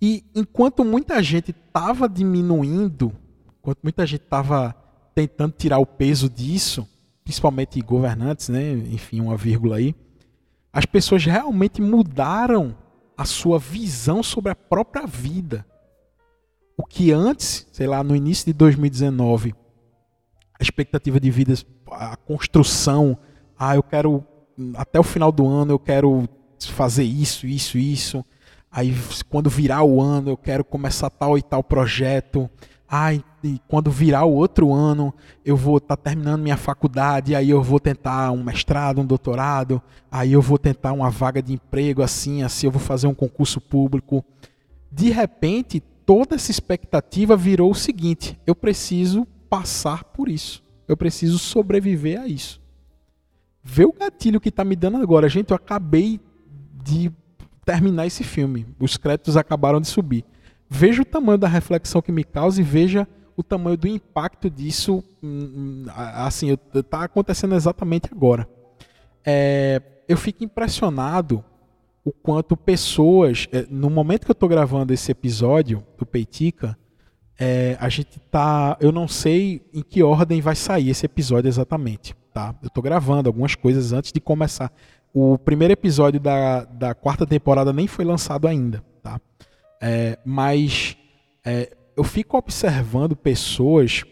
E 0.00 0.24
enquanto 0.34 0.84
muita 0.84 1.22
gente 1.22 1.52
estava 1.52 2.08
diminuindo, 2.08 3.12
enquanto 3.66 3.80
muita 3.82 4.06
gente 4.06 4.22
estava 4.22 4.72
tentando 5.12 5.52
tirar 5.58 5.78
o 5.78 5.86
peso 5.86 6.30
disso, 6.30 6.88
principalmente 7.24 7.80
governantes, 7.80 8.48
né? 8.48 8.70
enfim, 8.92 9.20
uma 9.20 9.36
vírgula 9.36 9.78
aí, 9.78 9.92
as 10.72 10.86
pessoas 10.86 11.24
realmente 11.24 11.82
mudaram 11.82 12.76
a 13.16 13.24
sua 13.24 13.58
visão 13.58 14.22
sobre 14.22 14.52
a 14.52 14.54
própria 14.54 15.04
vida. 15.04 15.66
O 16.76 16.84
que 16.84 17.10
antes, 17.10 17.66
sei 17.72 17.88
lá, 17.88 18.04
no 18.04 18.14
início 18.14 18.46
de 18.46 18.52
2019, 18.52 19.52
a 20.60 20.62
expectativa 20.62 21.18
de 21.18 21.30
vida, 21.32 21.54
a 21.90 22.14
construção, 22.16 23.18
ah, 23.58 23.74
eu 23.74 23.82
quero 23.82 24.24
até 24.76 25.00
o 25.00 25.02
final 25.02 25.32
do 25.32 25.46
ano 25.46 25.72
eu 25.72 25.78
quero 25.78 26.28
fazer 26.60 27.02
isso, 27.02 27.48
isso, 27.48 27.76
isso. 27.76 28.24
Aí 28.70 28.94
quando 29.28 29.50
virar 29.50 29.82
o 29.82 30.00
ano 30.00 30.30
eu 30.30 30.36
quero 30.36 30.64
começar 30.64 31.10
tal 31.10 31.36
e 31.36 31.42
tal 31.42 31.64
projeto 31.64 32.48
ah, 32.88 33.12
e 33.12 33.22
quando 33.66 33.90
virar 33.90 34.24
o 34.24 34.32
outro 34.32 34.72
ano, 34.72 35.12
eu 35.44 35.56
vou 35.56 35.78
estar 35.78 35.96
tá 35.96 36.02
terminando 36.10 36.42
minha 36.42 36.56
faculdade, 36.56 37.34
aí 37.34 37.50
eu 37.50 37.62
vou 37.62 37.80
tentar 37.80 38.30
um 38.30 38.42
mestrado, 38.42 39.00
um 39.00 39.06
doutorado, 39.06 39.82
aí 40.10 40.32
eu 40.32 40.40
vou 40.40 40.56
tentar 40.56 40.92
uma 40.92 41.10
vaga 41.10 41.42
de 41.42 41.52
emprego 41.52 42.02
assim, 42.02 42.42
assim 42.42 42.66
eu 42.66 42.70
vou 42.70 42.80
fazer 42.80 43.08
um 43.08 43.14
concurso 43.14 43.60
público. 43.60 44.24
De 44.90 45.10
repente, 45.10 45.80
toda 45.80 46.36
essa 46.36 46.50
expectativa 46.50 47.36
virou 47.36 47.70
o 47.72 47.74
seguinte: 47.74 48.38
eu 48.46 48.54
preciso 48.54 49.26
passar 49.50 50.04
por 50.04 50.28
isso. 50.28 50.62
Eu 50.86 50.96
preciso 50.96 51.38
sobreviver 51.38 52.20
a 52.20 52.28
isso. 52.28 52.60
Vê 53.62 53.84
o 53.84 53.92
gatilho 53.92 54.40
que 54.40 54.48
está 54.48 54.64
me 54.64 54.76
dando 54.76 54.98
agora. 54.98 55.28
Gente, 55.28 55.50
eu 55.50 55.56
acabei 55.56 56.20
de 56.84 57.10
terminar 57.64 58.06
esse 58.06 58.22
filme. 58.22 58.64
Os 58.78 58.96
créditos 58.96 59.36
acabaram 59.36 59.80
de 59.80 59.88
subir 59.88 60.24
veja 60.68 61.02
o 61.02 61.04
tamanho 61.04 61.38
da 61.38 61.48
reflexão 61.48 62.02
que 62.02 62.12
me 62.12 62.24
causa 62.24 62.60
e 62.60 62.64
veja 62.64 63.06
o 63.36 63.42
tamanho 63.42 63.76
do 63.76 63.86
impacto 63.86 64.48
disso, 64.48 65.04
hum, 65.22 65.84
hum, 65.84 65.84
assim, 65.94 66.56
está 66.74 67.04
acontecendo 67.04 67.54
exatamente 67.54 68.08
agora. 68.10 68.48
É, 69.24 69.82
eu 70.08 70.16
fico 70.16 70.42
impressionado 70.42 71.44
o 72.04 72.12
quanto 72.12 72.56
pessoas, 72.56 73.48
é, 73.52 73.66
no 73.68 73.90
momento 73.90 74.24
que 74.24 74.30
eu 74.30 74.34
estou 74.34 74.48
gravando 74.48 74.94
esse 74.94 75.10
episódio 75.10 75.84
do 75.98 76.06
Peitica, 76.06 76.78
é, 77.38 77.76
a 77.78 77.88
gente 77.88 78.18
tá, 78.30 78.76
eu 78.80 78.90
não 78.90 79.06
sei 79.06 79.68
em 79.74 79.82
que 79.82 80.02
ordem 80.02 80.40
vai 80.40 80.54
sair 80.54 80.88
esse 80.88 81.04
episódio 81.04 81.48
exatamente, 81.48 82.14
tá? 82.32 82.54
Eu 82.62 82.68
estou 82.68 82.82
gravando 82.82 83.28
algumas 83.28 83.54
coisas 83.54 83.92
antes 83.92 84.12
de 84.12 84.20
começar. 84.20 84.72
O 85.12 85.36
primeiro 85.36 85.72
episódio 85.72 86.20
da, 86.20 86.64
da 86.64 86.94
quarta 86.94 87.26
temporada 87.26 87.72
nem 87.72 87.86
foi 87.86 88.04
lançado 88.04 88.46
ainda, 88.46 88.82
tá? 89.02 89.20
É, 89.80 90.18
mas 90.24 90.96
é, 91.44 91.76
eu 91.96 92.04
fico 92.04 92.36
observando 92.36 93.16
pessoas. 93.16 94.02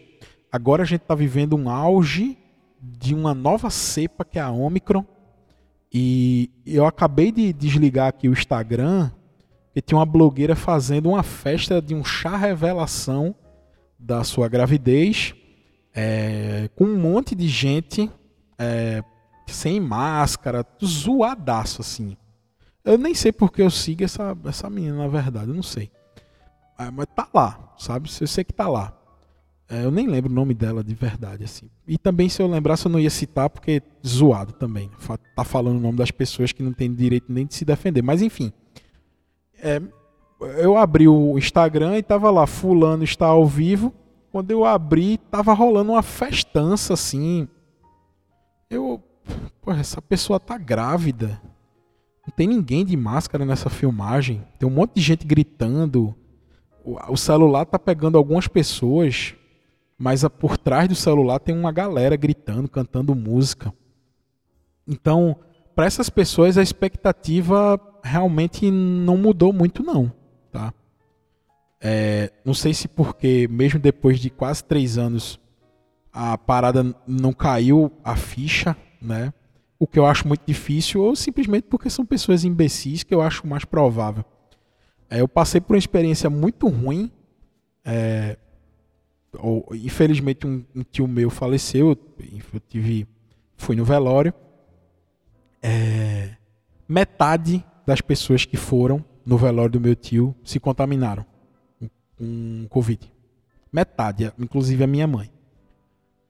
Agora 0.51 0.83
a 0.83 0.85
gente 0.85 1.01
está 1.01 1.15
vivendo 1.15 1.55
um 1.55 1.69
auge 1.69 2.37
de 2.81 3.13
uma 3.13 3.33
nova 3.33 3.69
cepa 3.69 4.23
que 4.23 4.39
é 4.39 4.41
a 4.41 4.51
Omicron. 4.51 5.05
E 5.91 6.49
eu 6.65 6.85
acabei 6.85 7.31
de 7.31 7.53
desligar 7.53 8.07
aqui 8.07 8.27
o 8.27 8.33
Instagram 8.33 9.11
e 9.75 9.81
tinha 9.81 9.97
uma 9.97 10.05
blogueira 10.05 10.55
fazendo 10.55 11.09
uma 11.09 11.23
festa 11.23 11.81
de 11.81 11.93
um 11.93 12.03
chá 12.03 12.35
revelação 12.37 13.35
da 13.97 14.23
sua 14.23 14.47
gravidez, 14.47 15.33
é, 15.93 16.69
com 16.75 16.85
um 16.85 16.97
monte 16.97 17.33
de 17.33 17.47
gente 17.47 18.09
é, 18.57 19.03
sem 19.47 19.79
máscara, 19.79 20.65
zoadaço 20.83 21.81
assim. 21.81 22.17
Eu 22.85 22.97
nem 22.99 23.15
sei 23.15 23.31
porque 23.31 23.63
eu 23.63 23.69
sigo 23.71 24.03
essa, 24.03 24.37
essa 24.45 24.69
menina, 24.69 24.97
na 24.97 25.07
verdade, 25.07 25.49
eu 25.49 25.55
não 25.55 25.63
sei. 25.63 25.91
É, 26.77 26.91
mas 26.91 27.07
tá 27.15 27.27
lá, 27.33 27.73
sabe? 27.77 28.09
Eu 28.21 28.27
sei 28.27 28.43
que 28.43 28.53
tá 28.53 28.67
lá. 28.67 28.93
É, 29.67 29.83
eu 29.83 29.89
nem 29.89 30.05
lembro 30.05 30.31
o 30.31 30.35
nome 30.35 30.53
dela 30.53 30.83
de 30.83 30.93
verdade, 30.93 31.43
assim. 31.43 31.67
E 31.87 31.97
também, 31.97 32.29
se 32.29 32.39
eu 32.41 32.47
lembrasse, 32.47 32.85
eu 32.85 32.91
não 32.91 32.99
ia 32.99 33.09
citar, 33.09 33.49
porque 33.49 33.81
zoado 34.05 34.53
também. 34.53 34.91
Tá 35.35 35.43
falando 35.43 35.77
o 35.77 35.81
nome 35.81 35.97
das 35.97 36.11
pessoas 36.11 36.51
que 36.51 36.61
não 36.61 36.71
tem 36.71 36.93
direito 36.93 37.31
nem 37.31 37.47
de 37.47 37.55
se 37.55 37.65
defender. 37.65 38.03
Mas, 38.03 38.21
enfim. 38.21 38.53
É, 39.57 39.81
eu 40.57 40.77
abri 40.77 41.07
o 41.07 41.37
Instagram 41.37 41.97
e 41.97 42.03
tava 42.03 42.29
lá, 42.29 42.45
fulano 42.45 43.03
está 43.03 43.25
ao 43.25 43.47
vivo. 43.47 43.91
Quando 44.31 44.51
eu 44.51 44.63
abri, 44.63 45.17
tava 45.17 45.53
rolando 45.53 45.93
uma 45.93 46.03
festança, 46.03 46.93
assim. 46.93 47.47
Eu... 48.69 49.01
Pô, 49.61 49.71
essa 49.71 49.99
pessoa 49.99 50.39
tá 50.39 50.55
grávida. 50.57 51.41
Não 52.27 52.33
tem 52.35 52.47
ninguém 52.47 52.83
de 52.83 52.97
máscara 52.97 53.45
nessa 53.45 53.69
filmagem. 53.69 54.43
Tem 54.59 54.67
um 54.67 54.71
monte 54.71 54.95
de 54.95 55.01
gente 55.01 55.25
gritando. 55.25 56.15
o 56.83 57.17
celular 57.17 57.65
tá 57.65 57.77
pegando 57.77 58.17
algumas 58.17 58.47
pessoas, 58.47 59.35
mas 59.97 60.23
por 60.39 60.57
trás 60.57 60.87
do 60.87 60.95
celular 60.95 61.39
tem 61.39 61.57
uma 61.57 61.71
galera 61.71 62.15
gritando, 62.15 62.67
cantando 62.67 63.15
música. 63.15 63.73
Então, 64.87 65.37
para 65.75 65.85
essas 65.85 66.09
pessoas 66.09 66.57
a 66.57 66.63
expectativa 66.63 67.79
realmente 68.03 68.69
não 68.69 69.17
mudou 69.17 69.51
muito 69.51 69.83
não, 69.83 70.11
tá? 70.51 70.73
É, 71.81 72.31
não 72.45 72.53
sei 72.53 72.73
se 72.73 72.87
porque 72.87 73.47
mesmo 73.49 73.79
depois 73.79 74.19
de 74.19 74.29
quase 74.29 74.63
três 74.63 74.97
anos 74.97 75.39
a 76.13 76.37
parada 76.37 76.95
não 77.05 77.33
caiu 77.33 77.91
a 78.03 78.15
ficha, 78.15 78.75
né? 79.01 79.33
O 79.77 79.85
que 79.85 79.99
eu 79.99 80.05
acho 80.05 80.27
muito 80.27 80.43
difícil, 80.45 81.01
ou 81.01 81.15
simplesmente 81.15 81.65
porque 81.69 81.89
são 81.89 82.05
pessoas 82.05 82.43
imbecis, 82.43 83.03
que 83.03 83.13
eu 83.13 83.21
acho 83.21 83.45
mais 83.45 83.65
provável. 83.65 84.23
É, 85.09 85.21
eu 85.21 85.27
passei 85.27 85.59
por 85.59 85.73
uma 85.73 85.79
experiência 85.79 86.29
muito 86.29 86.67
ruim. 86.67 87.11
É, 87.83 88.37
ou, 89.37 89.67
infelizmente, 89.73 90.47
um, 90.47 90.63
um, 90.75 90.83
tio 90.83 91.07
meu 91.07 91.29
faleceu. 91.29 91.89
Eu 91.89 92.59
tive, 92.69 93.07
fui 93.57 93.75
no 93.75 93.83
velório. 93.83 94.33
É, 95.61 96.35
metade 96.87 97.63
das 97.85 98.01
pessoas 98.01 98.45
que 98.45 98.57
foram 98.57 99.03
no 99.25 99.37
velório 99.37 99.71
do 99.71 99.81
meu 99.81 99.95
tio 99.95 100.35
se 100.43 100.59
contaminaram 100.59 101.25
com 102.17 102.67
Covid. 102.69 103.11
Metade, 103.71 104.31
inclusive 104.39 104.83
a 104.83 104.87
minha 104.87 105.07
mãe. 105.07 105.29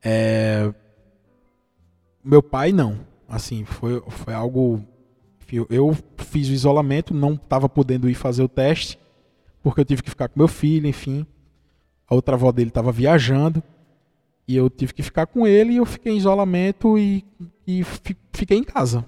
É... 0.04 0.74
Meu 2.24 2.42
pai 2.42 2.72
não. 2.72 3.00
Assim, 3.28 3.66
foi, 3.66 4.02
foi 4.08 4.34
algo. 4.34 4.84
Eu 5.70 5.96
fiz 6.18 6.50
o 6.50 6.54
isolamento, 6.54 7.14
não 7.14 7.34
estava 7.34 7.70
podendo 7.70 8.10
ir 8.10 8.16
fazer 8.16 8.44
o 8.44 8.50
teste, 8.50 9.00
porque 9.62 9.82
eu 9.82 9.86
tive 9.86 10.02
que 10.02 10.10
ficar 10.10 10.28
com 10.28 10.40
meu 10.40 10.48
filho, 10.48 10.88
enfim. 10.88 11.26
A 12.08 12.16
outra 12.16 12.36
avó 12.36 12.52
dele 12.52 12.70
estava 12.70 12.92
viajando. 12.92 13.64
E 14.48 14.56
eu 14.56 14.70
tive 14.70 14.94
que 14.94 15.02
ficar 15.02 15.26
com 15.26 15.48
ele 15.48 15.74
e 15.74 15.78
eu 15.78 15.86
fiquei 15.86 16.14
em 16.14 16.18
isolamento 16.18 16.98
e, 17.00 17.26
e 17.66 17.84
fiquei 18.32 18.58
em 18.58 18.64
casa. 18.64 19.06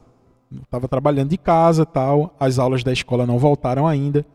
Estava 0.63 0.87
trabalhando 0.87 1.29
de 1.29 1.37
casa 1.37 1.85
tal. 1.85 2.35
As 2.39 2.57
aulas 2.57 2.83
da 2.83 2.91
escola 2.91 3.25
não 3.25 3.37
voltaram 3.37 3.87
ainda. 3.87 4.25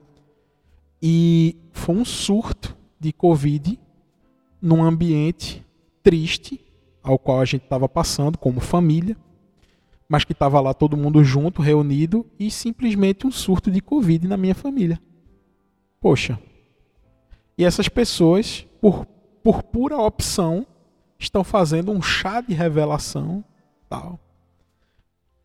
E 1.02 1.56
foi 1.72 1.96
um 1.96 2.04
surto 2.04 2.76
de 3.00 3.12
Covid 3.12 3.78
num 4.60 4.84
ambiente 4.84 5.66
triste 6.02 6.60
ao 7.02 7.18
qual 7.18 7.40
a 7.40 7.44
gente 7.44 7.64
estava 7.64 7.88
passando 7.88 8.38
como 8.38 8.60
família, 8.60 9.16
mas 10.12 10.24
que 10.24 10.32
estava 10.32 10.60
lá 10.60 10.74
todo 10.74 10.94
mundo 10.94 11.24
junto, 11.24 11.62
reunido 11.62 12.26
e 12.38 12.50
simplesmente 12.50 13.26
um 13.26 13.30
surto 13.30 13.70
de 13.70 13.80
Covid 13.80 14.28
na 14.28 14.36
minha 14.36 14.54
família. 14.54 15.00
Poxa. 15.98 16.38
E 17.56 17.64
essas 17.64 17.88
pessoas, 17.88 18.66
por, 18.78 19.06
por 19.42 19.62
pura 19.62 19.96
opção, 19.96 20.66
estão 21.18 21.42
fazendo 21.42 21.90
um 21.90 22.02
chá 22.02 22.42
de 22.42 22.52
revelação, 22.52 23.42
tal. 23.88 24.20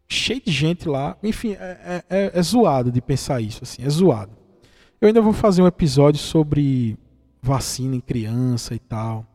Cheio 0.06 0.42
de 0.44 0.52
gente 0.52 0.86
lá. 0.90 1.16
Enfim, 1.24 1.54
é, 1.54 2.04
é, 2.10 2.18
é, 2.18 2.32
é 2.38 2.42
zoado 2.42 2.92
de 2.92 3.00
pensar 3.00 3.40
isso, 3.40 3.64
assim, 3.64 3.86
é 3.86 3.90
zoado. 3.90 4.36
Eu 5.00 5.08
ainda 5.08 5.22
vou 5.22 5.32
fazer 5.32 5.62
um 5.62 5.68
episódio 5.68 6.20
sobre 6.20 6.98
vacina 7.42 7.96
em 7.96 8.02
criança 8.02 8.76
e 8.76 8.80
tal. 8.80 9.26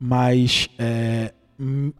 Mas 0.00 0.70
é, 0.78 1.34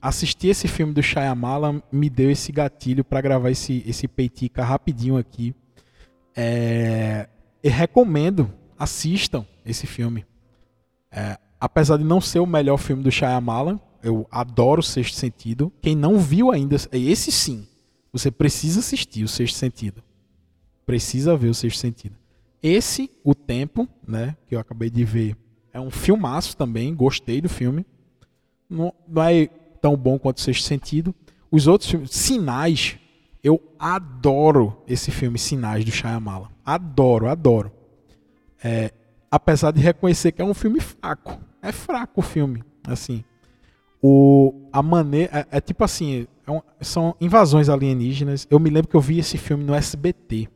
assistir 0.00 0.48
esse 0.48 0.66
filme 0.66 0.92
do 0.92 1.02
Shyamalan 1.02 1.80
me 1.90 2.10
deu 2.10 2.30
esse 2.30 2.50
gatilho 2.50 3.04
para 3.04 3.20
gravar 3.20 3.50
esse, 3.50 3.82
esse 3.86 4.08
peitica 4.08 4.64
rapidinho 4.64 5.16
aqui. 5.16 5.54
É, 6.36 7.28
eu 7.62 7.70
recomendo, 7.70 8.52
assistam 8.78 9.46
esse 9.64 9.86
filme. 9.86 10.26
É, 11.10 11.38
apesar 11.60 11.96
de 11.96 12.04
não 12.04 12.20
ser 12.20 12.40
o 12.40 12.46
melhor 12.46 12.76
filme 12.76 13.02
do 13.02 13.10
Shyamalan, 13.10 13.78
eu 14.02 14.26
adoro 14.30 14.80
o 14.80 14.82
Sexto 14.82 15.14
Sentido. 15.14 15.72
Quem 15.80 15.94
não 15.94 16.18
viu 16.18 16.50
ainda, 16.50 16.76
é 16.90 16.98
esse 16.98 17.30
sim, 17.30 17.66
você 18.12 18.30
precisa 18.30 18.80
assistir 18.80 19.24
o 19.24 19.28
Sexto 19.28 19.56
Sentido. 19.56 20.02
Precisa 20.84 21.36
ver 21.36 21.48
o 21.48 21.54
Sexto 21.54 21.78
Sentido. 21.78 22.16
Esse, 22.62 23.10
O 23.22 23.34
Tempo, 23.34 23.88
né, 24.06 24.36
que 24.46 24.54
eu 24.54 24.58
acabei 24.58 24.90
de 24.90 25.04
ver, 25.04 25.36
é 25.72 25.80
um 25.80 25.90
filmaço 25.90 26.56
também, 26.56 26.94
gostei 26.94 27.40
do 27.40 27.48
filme 27.48 27.84
não, 28.74 28.92
não 29.06 29.22
é 29.22 29.46
tão 29.80 29.96
bom 29.96 30.18
quanto 30.18 30.38
o 30.38 30.40
Sexto 30.40 30.64
Sentido. 30.64 31.14
Os 31.50 31.66
outros 31.66 31.90
filmes, 31.90 32.10
Sinais, 32.10 32.98
eu 33.42 33.62
adoro 33.78 34.82
esse 34.88 35.10
filme 35.10 35.38
Sinais 35.38 35.84
do 35.84 35.90
Shyamalan. 35.90 36.48
Adoro, 36.64 37.28
adoro. 37.28 37.70
É, 38.62 38.92
apesar 39.30 39.70
de 39.70 39.80
reconhecer 39.80 40.32
que 40.32 40.42
é 40.42 40.44
um 40.44 40.54
filme 40.54 40.80
fraco. 40.80 41.38
É 41.60 41.70
fraco 41.70 42.20
o 42.20 42.22
filme, 42.22 42.64
assim. 42.86 43.24
O, 44.02 44.68
a 44.72 44.82
maneira 44.82 45.46
é, 45.50 45.58
é 45.58 45.60
tipo 45.60 45.82
assim, 45.82 46.26
é 46.46 46.50
um, 46.50 46.60
são 46.80 47.16
invasões 47.20 47.68
alienígenas. 47.68 48.46
Eu 48.50 48.58
me 48.58 48.70
lembro 48.70 48.88
que 48.88 48.96
eu 48.96 49.00
vi 49.00 49.18
esse 49.18 49.38
filme 49.38 49.64
no 49.64 49.74
SBT. 49.74 50.48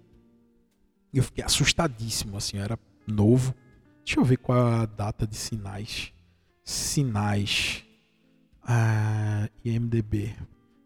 E 1.12 1.18
eu 1.18 1.22
fiquei 1.22 1.44
assustadíssimo, 1.44 2.36
assim, 2.36 2.58
eu 2.58 2.64
era 2.64 2.78
novo. 3.06 3.54
Deixa 4.04 4.20
eu 4.20 4.24
ver 4.24 4.38
qual 4.38 4.58
é 4.58 4.82
a 4.82 4.86
data 4.86 5.26
de 5.26 5.36
Sinais. 5.36 6.12
Sinais. 6.64 7.84
Ah, 8.70 9.48
IMDB. 9.64 10.34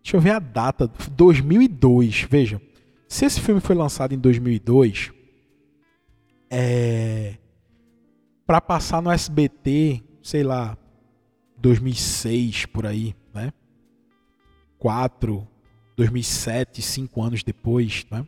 Deixa 0.03 0.17
eu 0.17 0.21
ver 0.21 0.31
a 0.31 0.39
data. 0.39 0.87
2002. 1.11 2.23
Veja. 2.31 2.63
Se 3.09 3.25
esse 3.25 3.41
filme 3.41 3.61
foi 3.61 3.75
lançado 3.75 4.15
em 4.15 4.19
2002, 4.19 5.11
é. 6.49 7.35
Pra 8.47 8.61
passar 8.61 9.03
no 9.03 9.11
SBT, 9.11 10.03
sei 10.23 10.43
lá, 10.43 10.77
2006 11.59 12.67
por 12.67 12.87
aí, 12.87 13.15
né? 13.35 13.53
4, 14.79 15.47
2007, 15.97 16.83
5 16.83 17.23
anos 17.23 17.43
depois, 17.43 18.07
né? 18.11 18.27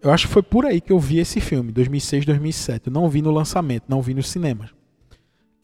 Eu 0.00 0.12
acho 0.12 0.26
que 0.26 0.32
foi 0.32 0.42
por 0.42 0.64
aí 0.64 0.80
que 0.80 0.92
eu 0.92 0.98
vi 0.98 1.18
esse 1.18 1.40
filme, 1.40 1.72
2006, 1.72 2.24
2007. 2.24 2.86
Eu 2.86 2.92
não 2.92 3.08
vi 3.08 3.20
no 3.22 3.30
lançamento, 3.30 3.84
não 3.88 4.00
vi 4.00 4.14
nos 4.14 4.28
cinemas. 4.28 4.70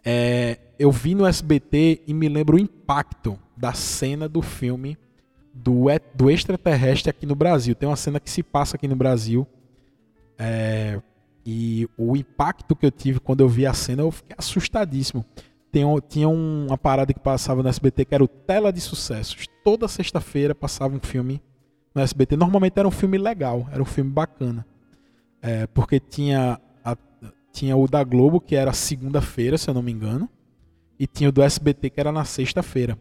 É, 0.04 0.58
eu 0.78 0.90
vi 0.90 1.14
no 1.14 1.26
SBT 1.26 2.02
e 2.06 2.14
me 2.14 2.28
lembro 2.28 2.56
o 2.56 2.60
impacto 2.60 3.38
da 3.56 3.72
cena 3.72 4.28
do 4.28 4.42
filme 4.42 4.98
do, 5.52 5.86
do 6.14 6.30
extraterrestre 6.30 7.10
aqui 7.10 7.26
no 7.26 7.34
Brasil. 7.34 7.74
Tem 7.74 7.88
uma 7.88 7.96
cena 7.96 8.18
que 8.18 8.30
se 8.30 8.42
passa 8.42 8.76
aqui 8.76 8.88
no 8.88 8.96
Brasil. 8.96 9.46
É, 10.38 11.00
e 11.46 11.88
o 11.96 12.16
impacto 12.16 12.74
que 12.74 12.84
eu 12.84 12.90
tive 12.90 13.20
quando 13.20 13.40
eu 13.40 13.48
vi 13.48 13.66
a 13.66 13.72
cena, 13.72 14.02
eu 14.02 14.10
fiquei 14.10 14.34
assustadíssimo. 14.36 15.24
Tem, 15.70 15.84
tinha 16.08 16.28
uma 16.28 16.78
parada 16.78 17.12
que 17.12 17.20
passava 17.20 17.62
no 17.62 17.68
SBT 17.68 18.04
que 18.04 18.14
era 18.14 18.24
o 18.24 18.28
Tela 18.28 18.72
de 18.72 18.80
Sucessos. 18.80 19.46
Toda 19.62 19.88
sexta-feira 19.88 20.54
passava 20.54 20.94
um 20.94 21.00
filme 21.00 21.40
no 21.94 22.02
SBT. 22.02 22.36
Normalmente 22.36 22.78
era 22.78 22.88
um 22.88 22.92
filme 22.92 23.18
legal, 23.18 23.68
era 23.72 23.82
um 23.82 23.86
filme 23.86 24.10
bacana. 24.10 24.66
É, 25.40 25.66
porque 25.68 26.00
tinha 26.00 26.60
tinha 27.54 27.76
o 27.76 27.86
da 27.86 28.02
Globo, 28.02 28.40
que 28.40 28.56
era 28.56 28.72
segunda-feira, 28.72 29.56
se 29.56 29.70
eu 29.70 29.74
não 29.74 29.80
me 29.80 29.92
engano, 29.92 30.28
e 30.98 31.06
tinha 31.06 31.28
o 31.28 31.32
do 31.32 31.42
SBT, 31.42 31.90
que 31.90 32.00
era 32.00 32.12
na 32.12 32.24
sexta-feira. 32.24 32.98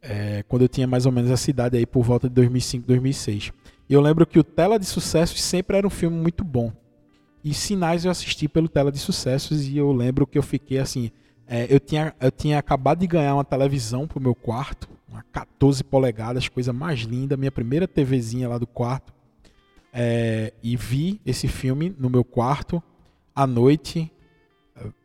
É, 0.00 0.44
quando 0.48 0.62
eu 0.62 0.68
tinha 0.68 0.86
mais 0.86 1.06
ou 1.06 1.12
menos 1.12 1.30
a 1.30 1.36
cidade 1.36 1.76
aí 1.76 1.86
por 1.86 2.02
volta 2.02 2.28
de 2.28 2.34
2005, 2.34 2.86
2006. 2.86 3.52
E 3.88 3.92
eu 3.94 4.00
lembro 4.00 4.26
que 4.26 4.38
o 4.38 4.44
Tela 4.44 4.78
de 4.78 4.84
Sucessos 4.84 5.42
sempre 5.42 5.76
era 5.76 5.86
um 5.86 5.90
filme 5.90 6.16
muito 6.16 6.44
bom. 6.44 6.72
E 7.42 7.52
Sinais 7.52 8.04
eu 8.04 8.10
assisti 8.10 8.48
pelo 8.48 8.68
Tela 8.68 8.90
de 8.90 8.98
Sucessos 8.98 9.66
e 9.66 9.76
eu 9.76 9.92
lembro 9.92 10.26
que 10.26 10.38
eu 10.38 10.42
fiquei 10.42 10.78
assim. 10.78 11.10
É, 11.46 11.66
eu, 11.68 11.78
tinha, 11.78 12.14
eu 12.18 12.30
tinha 12.30 12.58
acabado 12.58 13.00
de 13.00 13.06
ganhar 13.06 13.34
uma 13.34 13.44
televisão 13.44 14.06
pro 14.06 14.20
meu 14.20 14.34
quarto, 14.34 14.88
uma 15.06 15.22
14 15.30 15.84
polegadas, 15.84 16.48
coisa 16.48 16.72
mais 16.72 17.00
linda, 17.00 17.36
minha 17.36 17.52
primeira 17.52 17.86
TVzinha 17.86 18.48
lá 18.48 18.56
do 18.56 18.66
quarto. 18.66 19.12
É, 19.92 20.52
e 20.62 20.76
vi 20.76 21.20
esse 21.24 21.46
filme 21.46 21.94
no 21.98 22.08
meu 22.08 22.24
quarto 22.24 22.82
à 23.34 23.46
noite, 23.46 24.10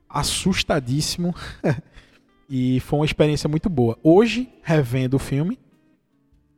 assustadíssimo. 0.10 1.36
e 2.50 2.80
foi 2.80 3.00
uma 3.00 3.06
experiência 3.06 3.48
muito 3.48 3.70
boa. 3.70 3.98
Hoje, 4.04 4.50
revendo 4.64 5.18
o 5.18 5.20
filme, 5.20 5.60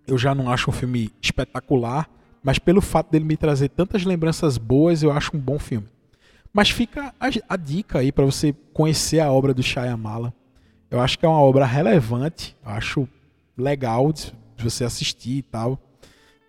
eu 0.08 0.18
já 0.18 0.34
não 0.34 0.50
acho 0.50 0.70
um 0.70 0.74
filme 0.74 1.12
espetacular, 1.22 2.10
mas 2.44 2.58
pelo 2.58 2.82
fato 2.82 3.12
dele 3.12 3.26
me 3.26 3.38
trazer 3.38 3.70
tantas 3.70 4.04
lembranças 4.04 4.58
boas, 4.58 5.04
eu 5.04 5.12
acho 5.12 5.36
um 5.36 5.40
bom 5.40 5.60
filme. 5.60 5.88
Mas 6.54 6.70
fica 6.70 7.14
a, 7.20 7.28
a 7.48 7.58
dica 7.58 8.00
aí 8.00 8.12
para 8.12 8.26
você 8.26 8.54
conhecer 8.74 9.20
a 9.20 9.32
obra 9.32 9.54
do 9.54 9.64
Shyamalan. 9.64 10.34
Eu 10.90 11.00
acho 11.00 11.18
que 11.18 11.26
é 11.26 11.30
uma 11.30 11.40
obra 11.40 11.66
relevante, 11.66 12.56
eu 12.66 12.72
acho 12.72 13.08
legal 13.58 14.12
de, 14.12 14.34
de 14.58 14.64
você 14.64 14.84
assistir 14.84 15.38
e 15.38 15.42
tal. 15.42 15.80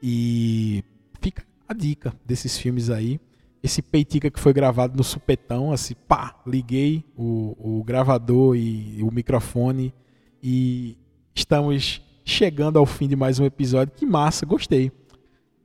E 0.03 0.83
fica 1.21 1.45
a 1.69 1.73
dica 1.73 2.13
desses 2.27 2.59
filmes 2.59 2.91
aí 2.91 3.21
esse 3.63 3.81
peitica 3.81 4.31
que 4.31 4.41
foi 4.41 4.53
gravado 4.53 4.97
no 4.97 5.05
supetão, 5.05 5.73
assim, 5.73 5.95
pá, 6.09 6.35
liguei 6.47 7.05
o, 7.17 7.79
o 7.79 7.85
gravador 7.85 8.57
e 8.57 9.03
o 9.03 9.11
microfone 9.13 9.95
e 10.43 10.97
estamos 11.35 12.03
chegando 12.25 12.79
ao 12.79 12.87
fim 12.87 13.07
de 13.07 13.15
mais 13.15 13.39
um 13.39 13.45
episódio. 13.45 13.95
Que 13.97 14.05
massa, 14.05 14.45
gostei. 14.45 14.91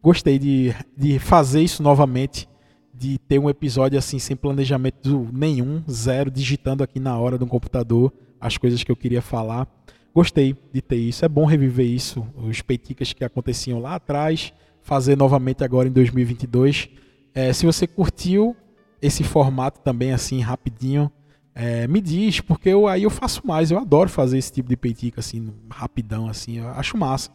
Gostei 0.01 0.37
de, 0.37 0.75
de 0.95 1.17
fazer 1.17 1.61
isso 1.61 1.81
novamente, 1.81 2.47
de 2.93 3.17
ter 3.17 3.39
um 3.39 3.49
episódio 3.49 3.97
assim 3.97 4.19
sem 4.19 4.35
planejamento 4.35 5.27
nenhum, 5.33 5.83
zero, 5.89 6.29
digitando 6.29 6.83
aqui 6.83 6.99
na 6.99 7.17
hora 7.17 7.37
do 7.37 7.47
computador 7.47 8.13
as 8.39 8.57
coisas 8.57 8.83
que 8.83 8.91
eu 8.91 8.95
queria 8.95 9.21
falar. 9.21 9.67
Gostei 10.13 10.55
de 10.71 10.81
ter 10.81 10.97
isso, 10.97 11.25
é 11.25 11.27
bom 11.27 11.45
reviver 11.45 11.85
isso, 11.85 12.25
os 12.35 12.61
peiticas 12.61 13.13
que 13.13 13.23
aconteciam 13.23 13.79
lá 13.79 13.95
atrás, 13.95 14.53
fazer 14.81 15.17
novamente 15.17 15.63
agora 15.63 15.87
em 15.87 15.91
2022. 15.91 16.89
É, 17.37 17.53
se 17.53 17.67
você 17.67 17.85
curtiu 17.85 18.55
esse 18.99 19.23
formato 19.23 19.79
também 19.81 20.11
assim 20.11 20.41
rapidinho, 20.41 21.11
é, 21.53 21.87
me 21.87 22.01
diz, 22.01 22.41
porque 22.41 22.67
eu, 22.67 22.87
aí 22.87 23.03
eu 23.03 23.11
faço 23.11 23.45
mais. 23.45 23.69
Eu 23.69 23.77
adoro 23.77 24.09
fazer 24.09 24.39
esse 24.39 24.51
tipo 24.51 24.67
de 24.67 24.75
peitica 24.75 25.19
assim, 25.19 25.53
rapidão 25.69 26.27
assim, 26.27 26.57
eu 26.57 26.67
acho 26.69 26.97
massa. 26.97 27.29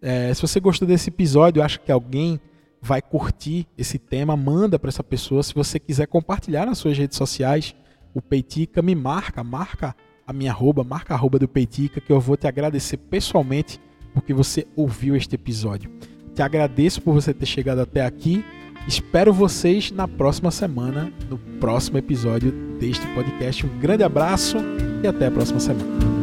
É, 0.00 0.32
se 0.32 0.40
você 0.40 0.58
gostou 0.58 0.88
desse 0.88 1.10
episódio, 1.10 1.62
acha 1.62 1.78
que 1.78 1.92
alguém 1.92 2.40
vai 2.80 3.02
curtir 3.02 3.66
esse 3.76 3.98
tema, 3.98 4.34
manda 4.38 4.78
para 4.78 4.88
essa 4.88 5.04
pessoa. 5.04 5.42
Se 5.42 5.52
você 5.52 5.78
quiser 5.78 6.06
compartilhar 6.06 6.64
nas 6.64 6.78
suas 6.78 6.96
redes 6.96 7.18
sociais, 7.18 7.76
o 8.14 8.22
Peitica 8.22 8.80
me 8.80 8.94
marca, 8.94 9.44
marca 9.44 9.94
a 10.26 10.32
minha 10.32 10.50
arroba, 10.50 10.82
marca 10.82 11.12
a 11.12 11.16
arroba 11.18 11.38
do 11.38 11.46
Peitica, 11.46 12.00
que 12.00 12.10
eu 12.10 12.18
vou 12.18 12.38
te 12.38 12.46
agradecer 12.46 12.96
pessoalmente 12.96 13.78
porque 14.14 14.32
você 14.32 14.66
ouviu 14.74 15.14
este 15.14 15.34
episódio. 15.34 15.90
Te 16.34 16.40
agradeço 16.40 17.02
por 17.02 17.12
você 17.12 17.34
ter 17.34 17.44
chegado 17.44 17.80
até 17.80 18.02
aqui. 18.02 18.42
Espero 18.86 19.32
vocês 19.32 19.90
na 19.90 20.06
próxima 20.06 20.50
semana, 20.50 21.12
no 21.28 21.38
próximo 21.58 21.98
episódio 21.98 22.52
deste 22.78 23.04
podcast. 23.08 23.66
Um 23.66 23.78
grande 23.80 24.04
abraço 24.04 24.58
e 25.02 25.06
até 25.06 25.26
a 25.26 25.30
próxima 25.30 25.58
semana. 25.58 26.15